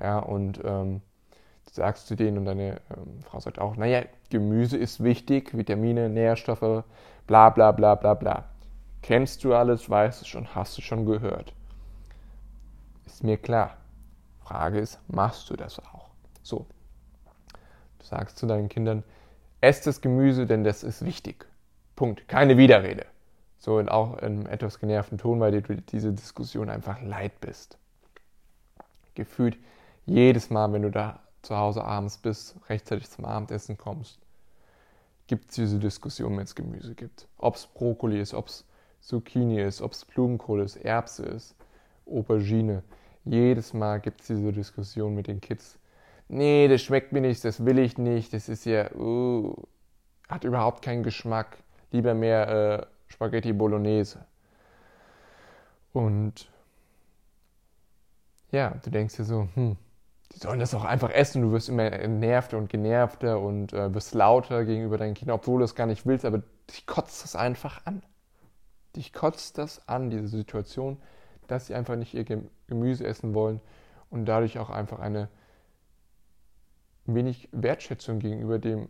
Ja, 0.00 0.18
und 0.18 0.60
ähm, 0.64 1.02
sagst 1.70 2.10
du 2.10 2.14
denen 2.16 2.38
und 2.38 2.44
deine 2.46 2.80
ähm, 2.96 3.22
Frau 3.22 3.40
sagt 3.40 3.58
auch, 3.58 3.76
naja, 3.76 4.02
Gemüse 4.30 4.76
ist 4.76 5.02
wichtig, 5.02 5.56
Vitamine, 5.56 6.08
Nährstoffe, 6.08 6.84
bla 7.26 7.50
bla 7.50 7.72
bla 7.72 7.94
bla 7.94 8.14
bla. 8.14 8.44
Kennst 9.02 9.44
du 9.44 9.54
alles, 9.54 9.88
weißt 9.88 10.22
du 10.22 10.26
schon, 10.26 10.54
hast 10.54 10.76
du 10.78 10.82
schon 10.82 11.06
gehört. 11.06 11.54
Ist 13.06 13.24
mir 13.24 13.36
klar. 13.36 13.76
Frage 14.40 14.78
ist, 14.78 14.98
machst 15.08 15.48
du 15.50 15.56
das 15.56 15.78
auch? 15.78 16.10
So. 16.42 16.66
Du 17.98 18.04
sagst 18.04 18.38
zu 18.38 18.46
deinen 18.46 18.68
Kindern, 18.68 19.04
esst 19.60 19.86
das 19.86 20.00
Gemüse, 20.00 20.46
denn 20.46 20.64
das 20.64 20.82
ist 20.82 21.04
wichtig. 21.04 21.46
Punkt. 21.96 22.26
Keine 22.28 22.56
Widerrede. 22.56 23.06
So 23.58 23.76
und 23.76 23.90
auch 23.90 24.18
in 24.18 24.46
etwas 24.46 24.78
genervten 24.78 25.18
Ton, 25.18 25.38
weil 25.38 25.60
du 25.60 25.76
diese 25.76 26.12
Diskussion 26.12 26.70
einfach 26.70 27.02
leid 27.02 27.40
bist. 27.40 27.78
Gefühlt 29.14 29.58
jedes 30.06 30.50
Mal, 30.50 30.72
wenn 30.72 30.82
du 30.82 30.90
da 30.90 31.20
zu 31.42 31.56
Hause 31.56 31.84
abends 31.84 32.18
bist, 32.18 32.56
rechtzeitig 32.68 33.08
zum 33.08 33.24
Abendessen 33.24 33.78
kommst, 33.78 34.18
gibt 35.26 35.50
es 35.50 35.56
diese 35.56 35.78
Diskussion, 35.78 36.36
wenn 36.36 36.44
es 36.44 36.54
Gemüse 36.54 36.94
gibt. 36.94 37.28
Ob 37.38 37.56
es 37.56 37.66
Brokkoli 37.66 38.20
ist, 38.20 38.34
ob 38.34 38.48
es 38.48 38.64
Zucchini 39.00 39.60
ist, 39.60 39.80
ob 39.80 39.92
es 39.92 40.04
Blumenkohl 40.04 40.60
ist, 40.60 40.76
Erbse 40.76 41.24
ist, 41.24 41.54
Aubergine. 42.06 42.82
Jedes 43.24 43.72
Mal 43.72 44.00
gibt 44.00 44.20
es 44.20 44.26
diese 44.26 44.52
Diskussion 44.52 45.14
mit 45.14 45.26
den 45.28 45.40
Kids. 45.40 45.78
Nee, 46.28 46.68
das 46.68 46.82
schmeckt 46.82 47.12
mir 47.12 47.20
nicht, 47.20 47.44
das 47.44 47.64
will 47.64 47.78
ich 47.78 47.98
nicht, 47.98 48.32
das 48.32 48.48
ist 48.48 48.64
ja, 48.64 48.92
uh, 48.94 49.54
hat 50.28 50.44
überhaupt 50.44 50.82
keinen 50.84 51.02
Geschmack. 51.02 51.58
Lieber 51.92 52.14
mehr 52.14 52.48
äh, 52.48 52.86
Spaghetti 53.08 53.52
Bolognese. 53.52 54.24
Und 55.92 56.48
ja, 58.52 58.70
du 58.84 58.90
denkst 58.90 59.16
dir 59.16 59.24
so, 59.24 59.48
hm, 59.54 59.76
die 60.32 60.38
sollen 60.38 60.60
das 60.60 60.74
auch 60.74 60.84
einfach 60.84 61.10
essen. 61.10 61.42
Du 61.42 61.52
wirst 61.52 61.68
immer 61.68 61.90
nervter 61.90 62.58
und 62.58 62.68
genervter 62.68 63.40
und 63.40 63.72
äh, 63.72 63.92
wirst 63.94 64.14
lauter 64.14 64.64
gegenüber 64.64 64.98
deinen 64.98 65.14
Kindern, 65.14 65.36
obwohl 65.36 65.58
du 65.58 65.64
es 65.64 65.74
gar 65.74 65.86
nicht 65.86 66.06
willst, 66.06 66.24
aber 66.24 66.42
dich 66.70 66.86
kotzt 66.86 67.24
das 67.24 67.36
einfach 67.36 67.84
an. 67.84 68.02
Dich 68.96 69.12
kotzt 69.12 69.58
das 69.58 69.88
an, 69.88 70.10
diese 70.10 70.28
Situation, 70.28 70.98
dass 71.46 71.66
sie 71.66 71.74
einfach 71.74 71.96
nicht 71.96 72.14
ihr 72.14 72.24
Gemüse 72.66 73.06
essen 73.06 73.34
wollen 73.34 73.60
und 74.10 74.26
dadurch 74.26 74.58
auch 74.58 74.70
einfach 74.70 74.98
eine 74.98 75.28
wenig 77.06 77.48
Wertschätzung 77.52 78.18
gegenüber 78.18 78.58
dem, 78.58 78.88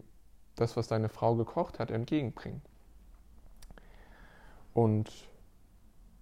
das, 0.57 0.77
was 0.77 0.89
deine 0.89 1.09
Frau 1.09 1.37
gekocht 1.37 1.79
hat, 1.79 1.91
entgegenbringen. 1.91 2.61
Und 4.73 5.11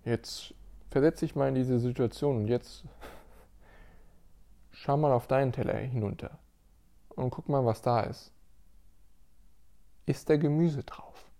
jetzt 0.04 0.54
versetze 0.90 1.24
ich 1.24 1.34
mal 1.34 1.48
in 1.48 1.54
diese 1.54 1.78
Situation 1.78 2.36
und 2.36 2.46
jetzt 2.48 2.84
schau 4.88 4.96
mal 4.96 5.12
auf 5.12 5.26
deinen 5.26 5.52
Teller 5.52 5.76
hinunter 5.76 6.38
und 7.10 7.28
guck 7.28 7.50
mal, 7.50 7.62
was 7.62 7.82
da 7.82 8.00
ist. 8.00 8.32
Ist 10.06 10.30
da 10.30 10.38
Gemüse 10.38 10.82
drauf? 10.82 11.30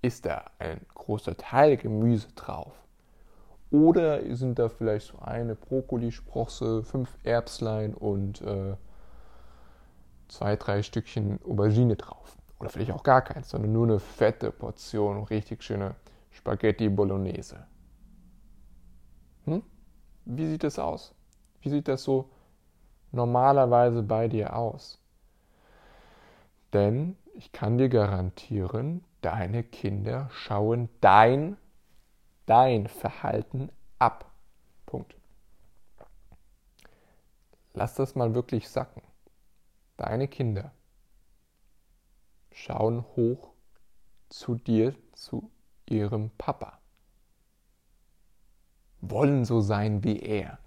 Ist 0.00 0.24
da 0.24 0.46
ein 0.58 0.80
großer 0.94 1.36
Teil 1.36 1.76
Gemüse 1.76 2.28
drauf? 2.34 2.72
Oder 3.70 4.34
sind 4.34 4.58
da 4.58 4.70
vielleicht 4.70 5.08
so 5.08 5.18
eine 5.18 5.56
Brokkolisprosse, 5.56 6.82
fünf 6.84 7.18
Erbslein 7.22 7.92
und 7.92 8.40
äh, 8.40 8.76
zwei, 10.28 10.56
drei 10.56 10.82
Stückchen 10.82 11.40
Aubergine 11.44 11.96
drauf? 11.96 12.34
Oder 12.60 12.70
vielleicht 12.70 12.92
auch 12.92 13.02
gar 13.02 13.20
keins, 13.20 13.50
sondern 13.50 13.74
nur 13.74 13.84
eine 13.84 14.00
fette 14.00 14.50
Portion, 14.50 15.24
richtig 15.24 15.62
schöne 15.62 15.96
Spaghetti 16.30 16.88
Bolognese. 16.88 17.66
Hm? 19.44 19.62
Wie 20.24 20.46
sieht 20.46 20.64
das 20.64 20.78
aus? 20.78 21.14
Wie 21.60 21.68
sieht 21.68 21.88
das 21.88 22.02
so 22.02 22.30
normalerweise 23.14 24.02
bei 24.02 24.28
dir 24.28 24.56
aus? 24.56 25.00
Denn 26.72 27.16
ich 27.34 27.52
kann 27.52 27.78
dir 27.78 27.88
garantieren, 27.88 29.04
deine 29.20 29.62
Kinder 29.62 30.28
schauen 30.32 30.88
dein, 31.00 31.56
dein 32.46 32.88
Verhalten 32.88 33.70
ab. 33.98 34.30
Punkt. 34.86 35.16
Lass 37.72 37.94
das 37.94 38.14
mal 38.14 38.34
wirklich 38.34 38.68
sacken. 38.68 39.02
Deine 39.96 40.28
Kinder 40.28 40.72
schauen 42.52 43.04
hoch 43.16 43.52
zu 44.28 44.54
dir, 44.54 44.94
zu 45.12 45.50
ihrem 45.88 46.30
Papa. 46.38 46.78
Wollen 49.00 49.44
so 49.44 49.60
sein 49.60 50.02
wie 50.02 50.18
er. 50.20 50.58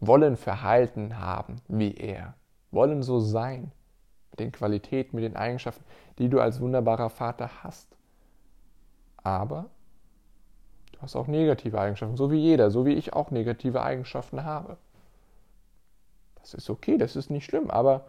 Wollen 0.00 0.36
Verhalten 0.36 1.18
haben 1.18 1.56
wie 1.68 1.94
er. 1.94 2.34
Wollen 2.70 3.02
so 3.02 3.20
sein 3.20 3.72
mit 4.30 4.40
den 4.40 4.52
Qualitäten, 4.52 5.16
mit 5.16 5.24
den 5.24 5.36
Eigenschaften, 5.36 5.84
die 6.18 6.28
du 6.28 6.40
als 6.40 6.60
wunderbarer 6.60 7.10
Vater 7.10 7.62
hast. 7.62 7.96
Aber 9.16 9.70
Du 10.96 11.02
hast 11.02 11.14
auch 11.14 11.26
negative 11.26 11.78
Eigenschaften, 11.78 12.16
so 12.16 12.30
wie 12.30 12.38
jeder, 12.38 12.70
so 12.70 12.86
wie 12.86 12.94
ich 12.94 13.12
auch 13.12 13.30
negative 13.30 13.82
Eigenschaften 13.82 14.44
habe. 14.44 14.78
Das 16.36 16.54
ist 16.54 16.70
okay, 16.70 16.96
das 16.96 17.16
ist 17.16 17.28
nicht 17.28 17.44
schlimm, 17.44 17.70
aber 17.70 18.06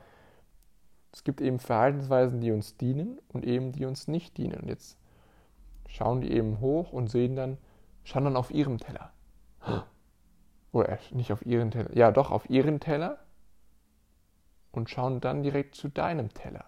es 1.12 1.26
gibt 1.26 1.42
eben 1.42 1.60
Verhaltensweisen, 1.60 2.40
die 2.40 2.52
uns 2.52 2.78
dienen 2.78 3.20
und 3.34 3.46
eben 3.46 3.74
die 3.74 3.86
uns 3.86 4.08
nicht 4.08 4.38
dienen. 4.38 4.62
Und 4.62 4.70
jetzt 4.70 4.98
schauen 5.90 6.22
die 6.22 6.32
eben 6.32 6.62
hoch 6.62 6.94
und 6.94 7.10
sehen 7.10 7.36
dann, 7.36 7.58
schauen 8.06 8.24
dann 8.24 8.38
auf 8.38 8.52
ihrem 8.52 8.78
Teller. 8.78 9.12
Oder 10.72 11.00
nicht 11.12 11.32
auf 11.32 11.46
ihren 11.46 11.72
Teller, 11.72 11.96
ja 11.96 12.12
doch 12.12 12.32
auf 12.32 12.50
ihren 12.50 12.80
Teller 12.80 13.20
und 14.72 14.90
schauen 14.90 15.20
dann 15.22 15.44
direkt 15.44 15.76
zu 15.76 15.90
deinem 15.90 16.34
Teller. 16.34 16.66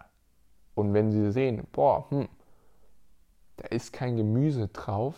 Und 0.74 0.94
wenn 0.94 1.12
sie 1.12 1.32
sehen, 1.32 1.68
boah, 1.72 2.10
hm, 2.10 2.29
da 3.58 3.68
ist 3.68 3.94
kein 3.94 4.15
Gemüse 4.15 4.70
drauf, 4.70 5.15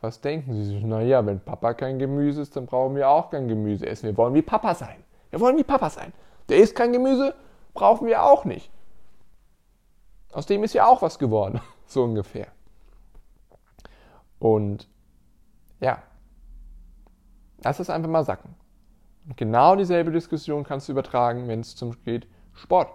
was 0.00 0.20
denken 0.20 0.54
sie 0.54 0.64
sich? 0.64 0.82
Naja, 0.82 1.24
wenn 1.26 1.40
Papa 1.40 1.74
kein 1.74 1.98
Gemüse 1.98 2.42
ist, 2.42 2.56
dann 2.56 2.66
brauchen 2.66 2.96
wir 2.96 3.08
auch 3.08 3.30
kein 3.30 3.48
Gemüse 3.48 3.86
essen. 3.86 4.06
Wir 4.06 4.16
wollen 4.16 4.34
wie 4.34 4.42
Papa 4.42 4.74
sein. 4.74 5.02
Wir 5.30 5.40
wollen 5.40 5.56
wie 5.56 5.64
Papa 5.64 5.90
sein. 5.90 6.12
Der 6.48 6.58
isst 6.58 6.74
kein 6.74 6.92
Gemüse, 6.92 7.34
brauchen 7.74 8.06
wir 8.06 8.22
auch 8.22 8.44
nicht. 8.44 8.70
Aus 10.32 10.46
dem 10.46 10.64
ist 10.64 10.74
ja 10.74 10.86
auch 10.86 11.02
was 11.02 11.18
geworden, 11.18 11.60
so 11.86 12.04
ungefähr. 12.04 12.48
Und 14.38 14.88
ja, 15.80 16.02
lass 17.62 17.80
es 17.80 17.90
einfach 17.90 18.10
mal 18.10 18.24
sacken. 18.24 18.54
Und 19.26 19.36
genau 19.36 19.76
dieselbe 19.76 20.10
Diskussion 20.10 20.64
kannst 20.64 20.88
du 20.88 20.92
übertragen, 20.92 21.48
wenn 21.48 21.60
es 21.60 21.76
zum 21.76 21.92
geht 22.04 22.26
Sport. 22.54 22.90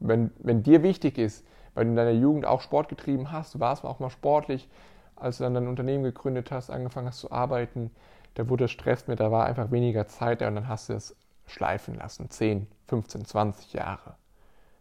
Wenn, 0.00 0.30
wenn 0.38 0.62
dir 0.62 0.82
wichtig 0.82 1.18
ist, 1.18 1.44
weil 1.74 1.84
du 1.84 1.90
in 1.90 1.96
deiner 1.96 2.12
Jugend 2.12 2.46
auch 2.46 2.60
Sport 2.60 2.88
getrieben 2.88 3.32
hast, 3.32 3.54
du 3.54 3.60
warst 3.60 3.84
auch 3.84 3.98
mal 3.98 4.10
sportlich, 4.10 4.68
als 5.16 5.38
du 5.38 5.44
dann 5.44 5.54
dein 5.54 5.68
Unternehmen 5.68 6.04
gegründet 6.04 6.50
hast, 6.50 6.70
angefangen 6.70 7.08
hast 7.08 7.20
zu 7.20 7.32
arbeiten, 7.32 7.90
da 8.34 8.48
wurde 8.48 8.68
Stress 8.68 9.08
mit, 9.08 9.20
da 9.20 9.32
war 9.32 9.46
einfach 9.46 9.70
weniger 9.72 10.06
Zeit 10.06 10.40
da 10.40 10.48
und 10.48 10.54
dann 10.54 10.68
hast 10.68 10.88
du 10.88 10.94
es 10.94 11.16
schleifen 11.46 11.94
lassen. 11.94 12.30
10, 12.30 12.68
15, 12.86 13.24
20 13.24 13.72
Jahre. 13.72 14.14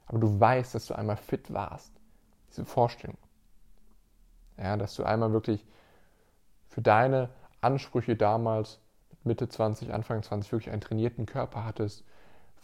Aber 0.06 0.20
du 0.20 0.40
weißt, 0.40 0.76
dass 0.76 0.88
du 0.88 0.94
einmal 0.94 1.18
fit 1.18 1.54
warst. 1.54 1.92
Diese 2.50 2.66
Vorstellung. 2.66 3.18
Ja, 4.58 4.78
dass 4.78 4.96
du 4.96 5.04
einmal 5.04 5.34
wirklich 5.34 5.66
für 6.68 6.82
deine 6.82 7.30
Ansprüche 7.62 8.16
damals 8.16 8.80
Mitte 9.28 9.48
20, 9.48 9.94
Anfang 9.94 10.24
20 10.24 10.52
wirklich 10.52 10.72
einen 10.72 10.82
trainierten 10.82 11.26
Körper 11.26 11.66
hattest, 11.66 12.04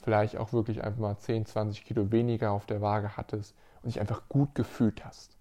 vielleicht 0.04 0.38
auch 0.38 0.54
wirklich 0.54 0.84
einfach 0.84 1.00
mal 1.00 1.18
10, 1.18 1.46
20 1.46 1.86
Kilo 1.86 2.12
weniger 2.12 2.52
auf 2.52 2.66
der 2.66 2.82
Waage 2.82 3.16
hattest 3.16 3.56
und 3.82 3.88
dich 3.94 4.00
einfach 4.00 4.24
gut 4.30 4.56
gefühlt 4.56 5.06
hast 5.06 5.38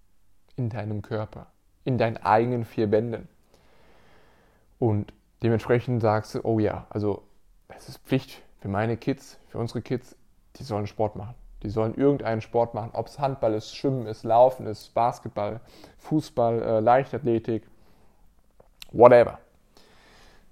in 0.55 0.69
deinem 0.69 1.01
Körper, 1.01 1.47
in 1.83 1.97
deinen 1.97 2.17
eigenen 2.17 2.65
vier 2.65 2.91
Wänden. 2.91 3.27
Und 4.79 5.13
dementsprechend 5.41 6.01
sagst 6.01 6.35
du, 6.35 6.41
oh 6.43 6.59
ja, 6.59 6.85
also 6.89 7.23
es 7.69 7.89
ist 7.89 7.99
Pflicht 7.99 8.41
für 8.59 8.67
meine 8.67 8.97
Kids, 8.97 9.39
für 9.47 9.57
unsere 9.57 9.81
Kids, 9.81 10.15
die 10.57 10.63
sollen 10.63 10.87
Sport 10.87 11.15
machen. 11.15 11.35
Die 11.63 11.69
sollen 11.69 11.95
irgendeinen 11.95 12.41
Sport 12.41 12.73
machen, 12.73 12.89
ob 12.93 13.07
es 13.07 13.19
Handball 13.19 13.53
ist, 13.53 13.75
Schwimmen 13.75 14.05
ist, 14.05 14.23
Laufen 14.23 14.67
ist, 14.67 14.93
Basketball, 14.93 15.61
Fußball, 15.99 16.61
äh, 16.61 16.79
Leichtathletik, 16.81 17.63
whatever. 18.91 19.39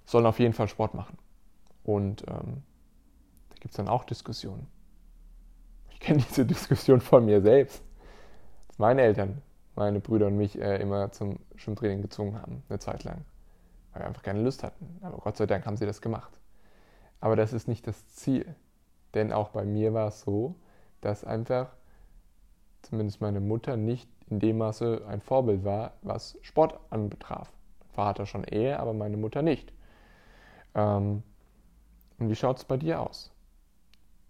Sollen 0.05 0.25
auf 0.25 0.39
jeden 0.39 0.53
Fall 0.53 0.67
Sport 0.67 0.93
machen. 0.93 1.17
Und 1.83 2.23
ähm, 2.27 2.63
da 3.49 3.55
gibt 3.59 3.71
es 3.71 3.77
dann 3.77 3.87
auch 3.87 4.03
Diskussionen. 4.03 4.67
Ich 5.89 5.99
kenne 5.99 6.23
diese 6.29 6.45
Diskussion 6.45 7.01
von 7.01 7.25
mir 7.25 7.41
selbst. 7.41 7.83
Dass 8.67 8.79
meine 8.79 9.01
Eltern, 9.01 9.41
meine 9.75 9.99
Brüder 9.99 10.27
und 10.27 10.37
mich 10.37 10.59
äh, 10.59 10.77
immer 10.77 11.11
zum 11.11 11.39
Schwimmtraining 11.55 12.01
gezwungen 12.01 12.41
haben, 12.41 12.63
eine 12.69 12.79
Zeit 12.79 13.03
lang. 13.03 13.25
Weil 13.91 14.03
wir 14.03 14.07
einfach 14.07 14.23
keine 14.23 14.41
Lust 14.41 14.63
hatten. 14.63 14.99
Aber 15.01 15.17
Gott 15.17 15.37
sei 15.37 15.45
Dank 15.45 15.65
haben 15.65 15.77
sie 15.77 15.85
das 15.85 16.01
gemacht. 16.01 16.39
Aber 17.19 17.35
das 17.35 17.53
ist 17.53 17.67
nicht 17.67 17.85
das 17.87 18.07
Ziel. 18.15 18.55
Denn 19.13 19.31
auch 19.31 19.49
bei 19.49 19.65
mir 19.65 19.93
war 19.93 20.07
es 20.07 20.21
so, 20.21 20.55
dass 21.01 21.23
einfach 21.23 21.75
zumindest 22.81 23.21
meine 23.21 23.39
Mutter 23.39 23.77
nicht 23.77 24.09
in 24.29 24.39
dem 24.39 24.57
Maße 24.57 25.03
ein 25.07 25.21
Vorbild 25.21 25.63
war, 25.63 25.93
was 26.01 26.37
Sport 26.41 26.79
anbetraf. 26.89 27.51
Vater 27.89 28.25
schon 28.25 28.43
eher, 28.43 28.79
aber 28.79 28.93
meine 28.93 29.17
Mutter 29.17 29.41
nicht. 29.41 29.73
Ähm, 30.75 31.23
und 32.19 32.29
wie 32.29 32.35
schaut 32.35 32.57
es 32.57 32.65
bei 32.65 32.77
dir 32.77 33.01
aus? 33.01 33.31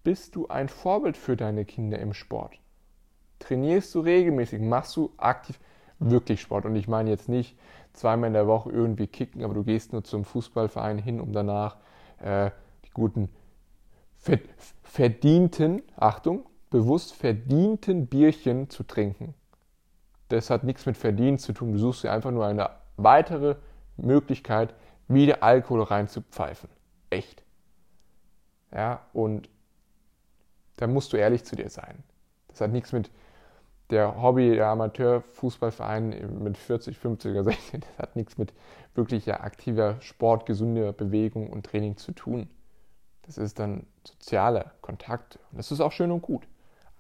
Bist 0.04 0.36
du 0.36 0.47
ein 0.47 0.69
Vorbild 0.69 1.17
für 1.17 1.36
deine 1.36 1.65
Kinder 1.65 1.99
im 1.99 2.13
Sport? 2.13 2.60
Trainierst 3.39 3.93
du 3.93 3.99
regelmäßig? 3.99 4.62
Machst 4.62 4.95
du 4.95 5.12
aktiv 5.17 5.60
wirklich 5.99 6.41
Sport? 6.41 6.65
Und 6.65 6.75
ich 6.75 6.88
meine 6.88 7.10
jetzt 7.10 7.30
nicht 7.30 7.58
zweimal 7.93 8.27
in 8.27 8.34
der 8.34 8.47
Woche 8.47 8.71
irgendwie 8.71 9.08
kicken, 9.08 9.43
aber 9.43 9.54
du 9.54 9.63
gehst 9.63 9.93
nur 9.93 10.04
zum 10.04 10.23
Fußballverein 10.23 10.97
hin, 10.97 11.19
um 11.19 11.34
danach 11.34 11.77
äh, 12.19 12.51
guten, 12.93 13.30
verdienten, 14.84 15.82
Achtung, 15.95 16.45
bewusst 16.69 17.13
verdienten 17.13 18.08
Bierchen 18.08 18.69
zu 18.69 18.84
trinken. 18.84 19.34
Das 20.30 20.49
hat 20.49 20.63
nichts 20.63 20.86
mit 20.86 20.97
verdient 20.97 21.41
zu 21.41 21.54
tun. 21.54 21.73
Du 21.73 21.80
suchst 21.80 22.04
dir 22.04 22.12
einfach 22.12 22.32
nur 22.32 22.45
eine 22.45 22.69
weitere 22.97 23.56
Möglichkeit, 23.97 24.73
wieder 25.13 25.43
Alkohol 25.43 25.84
reinzupfeifen. 25.84 26.69
Echt. 27.10 27.43
Ja, 28.74 29.06
und 29.13 29.50
da 30.78 30.88
musst 30.88 31.13
du 31.13 31.17
ehrlich 31.17 31.43
zu 31.43 31.56
dir 31.56 31.69
sein. 31.69 32.04
Das 32.47 32.62
hat 32.62 32.71
nichts 32.71 32.91
mit 32.91 33.12
der 33.91 34.21
Hobby, 34.21 34.56
der 34.56 34.67
Amateurfußballverein 34.67 36.41
mit 36.41 36.58
40, 36.58 36.97
50 36.97 37.32
oder 37.32 37.43
60, 37.43 37.82
das 37.82 37.97
hat 37.97 38.15
nichts 38.15 38.38
mit 38.38 38.54
wirklicher 38.95 39.43
aktiver 39.43 40.00
Sport, 40.02 40.45
gesunder 40.45 40.93
Bewegung 40.93 41.50
und 41.50 41.65
Training 41.65 41.97
zu 41.97 42.13
tun. 42.13 42.50
Das 43.24 43.38
ist 43.38 43.60
dann 43.60 43.86
sozialer 44.06 44.71
Kontakt. 44.82 45.38
Und 45.52 45.58
das 45.58 45.71
ist 45.71 45.82
auch 45.82 45.91
schön 45.91 46.12
und 46.12 46.21
gut. 46.21 46.47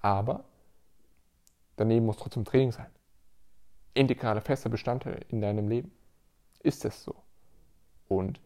Aber 0.01 0.43
daneben 1.77 2.05
muss 2.05 2.17
trotzdem 2.17 2.45
Training 2.45 2.71
sein. 2.71 2.89
Integraler, 3.93 4.41
fester 4.41 4.69
Bestandteil 4.69 5.25
in 5.29 5.41
deinem 5.41 5.67
Leben. 5.67 5.91
Ist 6.59 6.85
es 6.85 7.03
so? 7.03 7.15
Und 8.11 8.41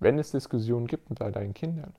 wenn 0.00 0.18
es 0.18 0.32
Diskussionen 0.32 0.88
gibt 0.88 1.10
mit 1.10 1.20
deinen 1.20 1.54
Kindern, 1.54 1.94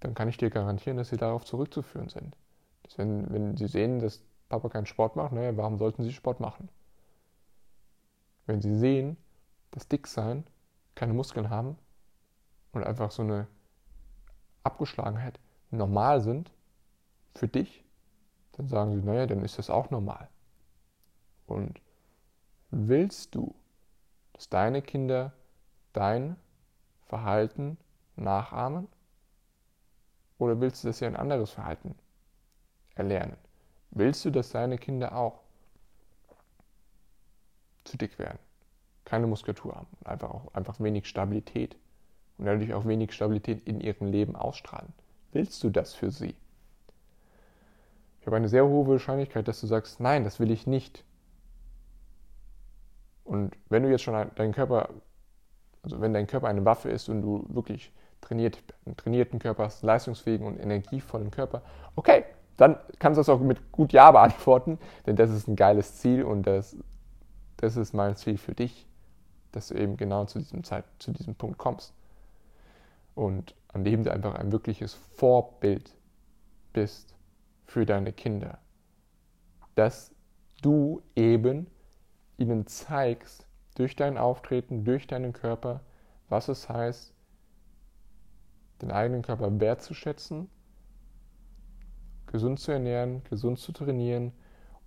dann 0.00 0.14
kann 0.14 0.28
ich 0.28 0.36
dir 0.36 0.50
garantieren, 0.50 0.96
dass 0.96 1.10
sie 1.10 1.16
darauf 1.16 1.44
zurückzuführen 1.44 2.08
sind. 2.08 2.36
Dass 2.82 2.98
wenn, 2.98 3.32
wenn 3.32 3.56
sie 3.56 3.68
sehen, 3.68 4.00
dass 4.00 4.24
Papa 4.48 4.68
keinen 4.70 4.86
Sport 4.86 5.14
macht, 5.14 5.32
naja, 5.32 5.56
warum 5.56 5.78
sollten 5.78 6.02
sie 6.02 6.12
Sport 6.12 6.40
machen? 6.40 6.68
Wenn 8.46 8.60
sie 8.60 8.76
sehen, 8.76 9.16
dass 9.70 9.86
Dicksein 9.86 10.44
keine 10.96 11.12
Muskeln 11.12 11.48
haben 11.48 11.78
und 12.72 12.82
einfach 12.82 13.12
so 13.12 13.22
eine 13.22 13.46
Abgeschlagenheit 14.64 15.38
normal 15.70 16.20
sind 16.22 16.50
für 17.36 17.46
dich, 17.46 17.84
dann 18.56 18.66
sagen 18.66 18.96
sie, 18.96 19.06
naja, 19.06 19.26
dann 19.26 19.44
ist 19.44 19.58
das 19.58 19.70
auch 19.70 19.90
normal. 19.90 20.28
Und 21.46 21.80
willst 22.72 23.36
du, 23.36 23.54
dass 24.32 24.48
deine 24.48 24.82
Kinder 24.82 25.32
dein 25.94 26.36
Verhalten 27.06 27.78
nachahmen? 28.16 28.88
Oder 30.38 30.60
willst 30.60 30.84
du, 30.84 30.88
dass 30.88 30.98
sie 30.98 31.06
ein 31.06 31.16
anderes 31.16 31.50
Verhalten 31.50 31.94
erlernen? 32.94 33.36
Willst 33.90 34.24
du, 34.24 34.30
dass 34.30 34.50
deine 34.50 34.76
Kinder 34.76 35.16
auch 35.16 35.40
zu 37.84 37.96
dick 37.96 38.18
werden, 38.18 38.38
keine 39.04 39.26
Muskulatur 39.26 39.74
haben, 39.74 39.86
einfach 40.04 40.30
auch 40.30 40.54
einfach 40.54 40.80
wenig 40.80 41.06
Stabilität 41.06 41.76
und 42.38 42.46
dadurch 42.46 42.72
auch 42.74 42.86
wenig 42.86 43.12
Stabilität 43.12 43.66
in 43.66 43.80
ihrem 43.80 44.08
Leben 44.10 44.36
ausstrahlen. 44.36 44.92
Willst 45.32 45.62
du 45.62 45.70
das 45.70 45.94
für 45.94 46.10
sie? 46.10 46.34
Ich 48.20 48.26
habe 48.26 48.36
eine 48.36 48.48
sehr 48.48 48.66
hohe 48.66 48.88
Wahrscheinlichkeit, 48.88 49.46
dass 49.46 49.60
du 49.60 49.66
sagst, 49.66 50.00
nein, 50.00 50.24
das 50.24 50.40
will 50.40 50.50
ich 50.50 50.66
nicht. 50.66 51.04
Und 53.24 53.56
wenn 53.68 53.82
du 53.82 53.90
jetzt 53.90 54.02
schon 54.02 54.30
deinen 54.34 54.52
Körper, 54.52 54.88
also 55.84 56.00
wenn 56.00 56.12
dein 56.12 56.26
Körper 56.26 56.48
eine 56.48 56.64
Waffe 56.64 56.90
ist 56.90 57.08
und 57.08 57.22
du 57.22 57.44
wirklich 57.48 57.92
trainiert, 58.20 58.58
einen 58.86 58.96
trainierten 58.96 59.38
Körper 59.38 59.64
hast, 59.64 59.82
einen 59.82 59.88
leistungsfähigen 59.88 60.46
und 60.46 60.58
energievollen 60.58 61.30
Körper, 61.30 61.62
okay, 61.94 62.24
dann 62.56 62.76
kannst 62.98 63.18
du 63.18 63.20
das 63.20 63.28
auch 63.28 63.40
mit 63.40 63.72
gut 63.72 63.92
Ja 63.92 64.10
beantworten, 64.10 64.78
denn 65.06 65.16
das 65.16 65.30
ist 65.30 65.48
ein 65.48 65.56
geiles 65.56 65.96
Ziel 65.96 66.22
und 66.22 66.44
das, 66.44 66.76
das 67.58 67.76
ist 67.76 67.92
mein 67.92 68.16
Ziel 68.16 68.38
für 68.38 68.54
dich, 68.54 68.86
dass 69.52 69.68
du 69.68 69.74
eben 69.74 69.96
genau 69.96 70.24
zu 70.24 70.38
diesem, 70.38 70.64
Zeit, 70.64 70.84
zu 70.98 71.12
diesem 71.12 71.34
Punkt 71.34 71.58
kommst 71.58 71.92
und 73.14 73.54
an 73.68 73.84
dem 73.84 74.04
du 74.04 74.12
einfach 74.12 74.34
ein 74.34 74.52
wirkliches 74.52 74.94
Vorbild 74.94 75.94
bist 76.72 77.14
für 77.66 77.84
deine 77.84 78.12
Kinder. 78.12 78.58
Dass 79.74 80.12
du 80.62 81.02
eben 81.16 81.66
ihnen 82.38 82.66
zeigst, 82.66 83.46
durch 83.74 83.96
dein 83.96 84.18
Auftreten, 84.18 84.84
durch 84.84 85.06
deinen 85.06 85.32
Körper, 85.32 85.80
was 86.28 86.48
es 86.48 86.68
heißt, 86.68 87.12
den 88.82 88.90
eigenen 88.90 89.22
Körper 89.22 89.60
wertzuschätzen, 89.60 90.48
gesund 92.26 92.60
zu 92.60 92.72
ernähren, 92.72 93.22
gesund 93.24 93.58
zu 93.58 93.72
trainieren 93.72 94.32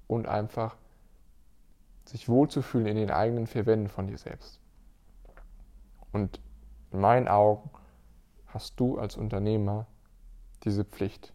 und 0.08 0.28
einfach 0.28 0.78
sich 2.06 2.30
wohlzufühlen 2.30 2.88
in 2.88 2.97
den 2.97 3.12
eigenen 3.12 3.47
vier 3.47 3.65
Wänden 3.65 3.89
von 3.89 4.08
dir 4.08 4.17
selbst. 4.17 4.60
Und 6.12 6.39
in 6.91 7.00
meinen 7.02 7.28
Augen 7.28 7.69
hast 8.47 8.80
du 8.80 8.97
als 8.97 9.17
Unternehmer 9.17 9.88
diese 10.63 10.86
Pflicht. 10.86 11.34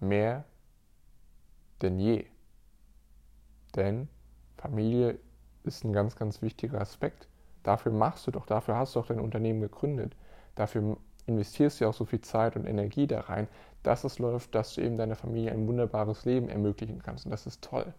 Mehr 0.00 0.44
denn 1.80 1.98
je. 1.98 2.26
Denn 3.76 4.08
Familie 4.56 5.18
ist 5.64 5.84
ein 5.84 5.92
ganz, 5.92 6.16
ganz 6.16 6.42
wichtiger 6.42 6.80
Aspekt. 6.80 7.28
Dafür 7.62 7.92
machst 7.92 8.26
du 8.26 8.30
doch, 8.30 8.46
dafür 8.46 8.76
hast 8.76 8.94
du 8.94 9.00
doch 9.00 9.06
dein 9.06 9.20
Unternehmen 9.20 9.60
gegründet. 9.60 10.16
Dafür 10.54 10.96
investierst 11.26 11.80
du 11.80 11.84
ja 11.84 11.90
auch 11.90 11.94
so 11.94 12.04
viel 12.04 12.20
Zeit 12.20 12.56
und 12.56 12.66
Energie 12.66 13.06
da 13.06 13.20
rein, 13.20 13.48
dass 13.82 14.04
es 14.04 14.18
läuft, 14.18 14.54
dass 14.54 14.74
du 14.74 14.80
eben 14.80 14.96
deiner 14.96 15.16
Familie 15.16 15.52
ein 15.52 15.66
wunderbares 15.66 16.24
Leben 16.24 16.48
ermöglichen 16.48 17.02
kannst. 17.02 17.24
Und 17.24 17.30
das 17.30 17.46
ist 17.46 17.62
toll. 17.62 17.92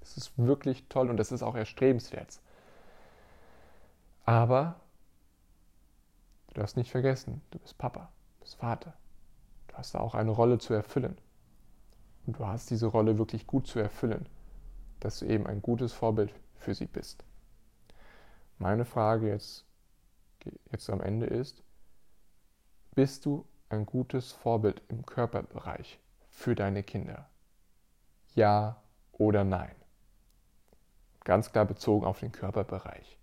Das 0.00 0.16
ist 0.16 0.32
wirklich 0.36 0.88
toll 0.88 1.10
und 1.10 1.16
das 1.16 1.32
ist 1.32 1.42
auch 1.42 1.56
erstrebenswert. 1.56 2.40
Aber 4.24 4.76
du 6.48 6.60
darfst 6.60 6.76
nicht 6.76 6.90
vergessen, 6.90 7.40
du 7.50 7.58
bist 7.58 7.78
Papa, 7.78 8.10
du 8.38 8.44
bist 8.44 8.56
Vater. 8.56 8.94
Du 9.68 9.76
hast 9.76 9.94
da 9.94 10.00
auch 10.00 10.14
eine 10.14 10.30
Rolle 10.30 10.58
zu 10.58 10.74
erfüllen. 10.74 11.16
Und 12.26 12.38
du 12.38 12.46
hast 12.46 12.70
diese 12.70 12.86
Rolle 12.86 13.18
wirklich 13.18 13.46
gut 13.46 13.66
zu 13.66 13.78
erfüllen, 13.78 14.26
dass 15.00 15.20
du 15.20 15.26
eben 15.26 15.46
ein 15.46 15.62
gutes 15.62 15.92
Vorbild 15.92 16.32
für 16.68 16.74
sie 16.74 16.86
bist. 16.86 17.24
Meine 18.58 18.84
Frage 18.84 19.28
jetzt, 19.28 19.64
jetzt 20.70 20.90
am 20.90 21.00
Ende 21.00 21.24
ist, 21.24 21.62
bist 22.94 23.24
du 23.24 23.46
ein 23.70 23.86
gutes 23.86 24.32
Vorbild 24.32 24.82
im 24.88 25.06
Körperbereich 25.06 25.98
für 26.28 26.54
deine 26.54 26.82
Kinder? 26.82 27.26
Ja 28.34 28.82
oder 29.12 29.44
nein? 29.44 29.74
Ganz 31.24 31.50
klar 31.52 31.64
bezogen 31.64 32.04
auf 32.04 32.20
den 32.20 32.32
Körperbereich. 32.32 33.16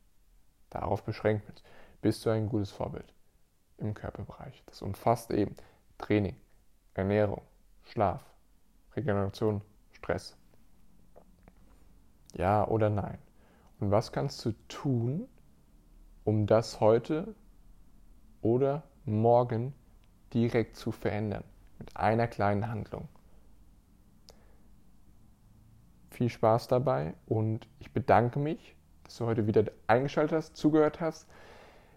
Darauf 0.72 1.04
beschränkt 1.04 1.46
wird. 1.46 1.62
Bist 2.02 2.26
du 2.26 2.32
ein 2.32 2.50
gutes 2.50 2.72
Vorbild 2.72 3.14
im 3.78 3.94
Körperbereich? 3.94 4.64
Das 4.66 4.82
umfasst 4.82 5.30
eben 5.30 5.56
Training, 6.00 6.36
Ernährung, 6.96 7.44
Schlaf, 7.84 8.26
Regeneration, 8.96 9.62
Stress. 9.92 10.36
Ja 12.34 12.68
oder 12.68 12.90
nein? 12.90 13.20
Und 13.86 13.92
was 13.92 14.12
kannst 14.12 14.44
du 14.44 14.54
tun, 14.68 15.28
um 16.24 16.48
das 16.48 16.80
heute 16.80 17.36
oder 18.42 18.82
morgen 19.06 19.76
direkt 20.34 20.76
zu 20.76 20.92
verändern? 20.92 21.44
Mit 21.78 21.96
einer 21.96 22.28
kleinen 22.28 22.68
Handlung. 22.68 23.08
Viel 26.10 26.30
Spaß 26.30 26.68
dabei 26.68 27.14
und 27.28 27.68
ich 27.78 27.94
bedanke 27.94 28.40
mich, 28.40 28.76
dass 29.04 29.18
du 29.18 29.28
heute 29.28 29.46
wieder 29.46 29.66
eingeschaltet 29.86 30.36
hast, 30.36 30.58
zugehört 30.58 31.00
hast. 31.00 31.28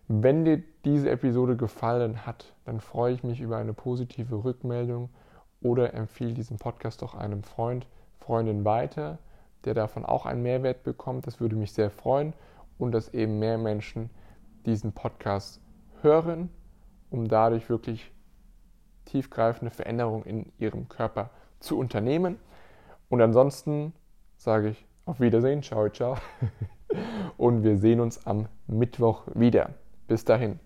Wenn 0.09 0.45
dir 0.45 0.63
diese 0.85 1.09
Episode 1.09 1.57
gefallen 1.57 2.27
hat, 2.27 2.53
dann 2.67 2.83
freue 2.83 3.15
ich 3.15 3.25
mich 3.25 3.41
über 3.41 3.57
eine 3.57 3.73
positive 3.73 4.45
Rückmeldung 4.45 5.09
oder 5.63 5.95
empfehle 5.95 6.35
diesen 6.35 6.59
Podcast 6.59 7.01
doch 7.01 7.15
einem 7.15 7.45
Freund, 7.45 7.87
Freundin 8.19 8.67
weiter 8.67 9.19
der 9.65 9.75
davon 9.75 10.05
auch 10.05 10.27
einen 10.27 10.43
Mehrwert 10.43 10.83
bekommt. 10.83 11.27
Das 11.27 11.41
würde 11.41 11.57
mich 11.57 11.73
sehr 11.73 11.91
freuen 11.91 12.33
und 12.79 12.93
dass 12.93 13.13
eben 13.13 13.39
mehr 13.39 13.59
Menschen 13.59 14.11
diesen 14.67 14.93
Podcast 14.93 15.61
hören, 16.03 16.51
um 17.11 17.29
dadurch 17.29 17.69
wirklich 17.69 18.13
tiefgreifende 19.05 19.71
Veränderungen 19.71 20.25
in 20.25 20.53
ihrem 20.59 20.89
Körper 20.89 21.31
zu 21.61 21.79
unternehmen. 21.79 22.39
Und 23.09 23.23
ansonsten 23.23 23.93
sage 24.37 24.71
ich 24.71 24.87
auf 25.07 25.21
Wiedersehen, 25.21 25.63
ciao, 25.63 25.89
ciao. 25.89 26.17
Und 27.37 27.63
wir 27.63 27.77
sehen 27.79 28.01
uns 28.01 28.27
am 28.27 28.47
Mittwoch 28.67 29.27
wieder. 29.35 29.71
Bis 30.07 30.25
dahin. 30.25 30.61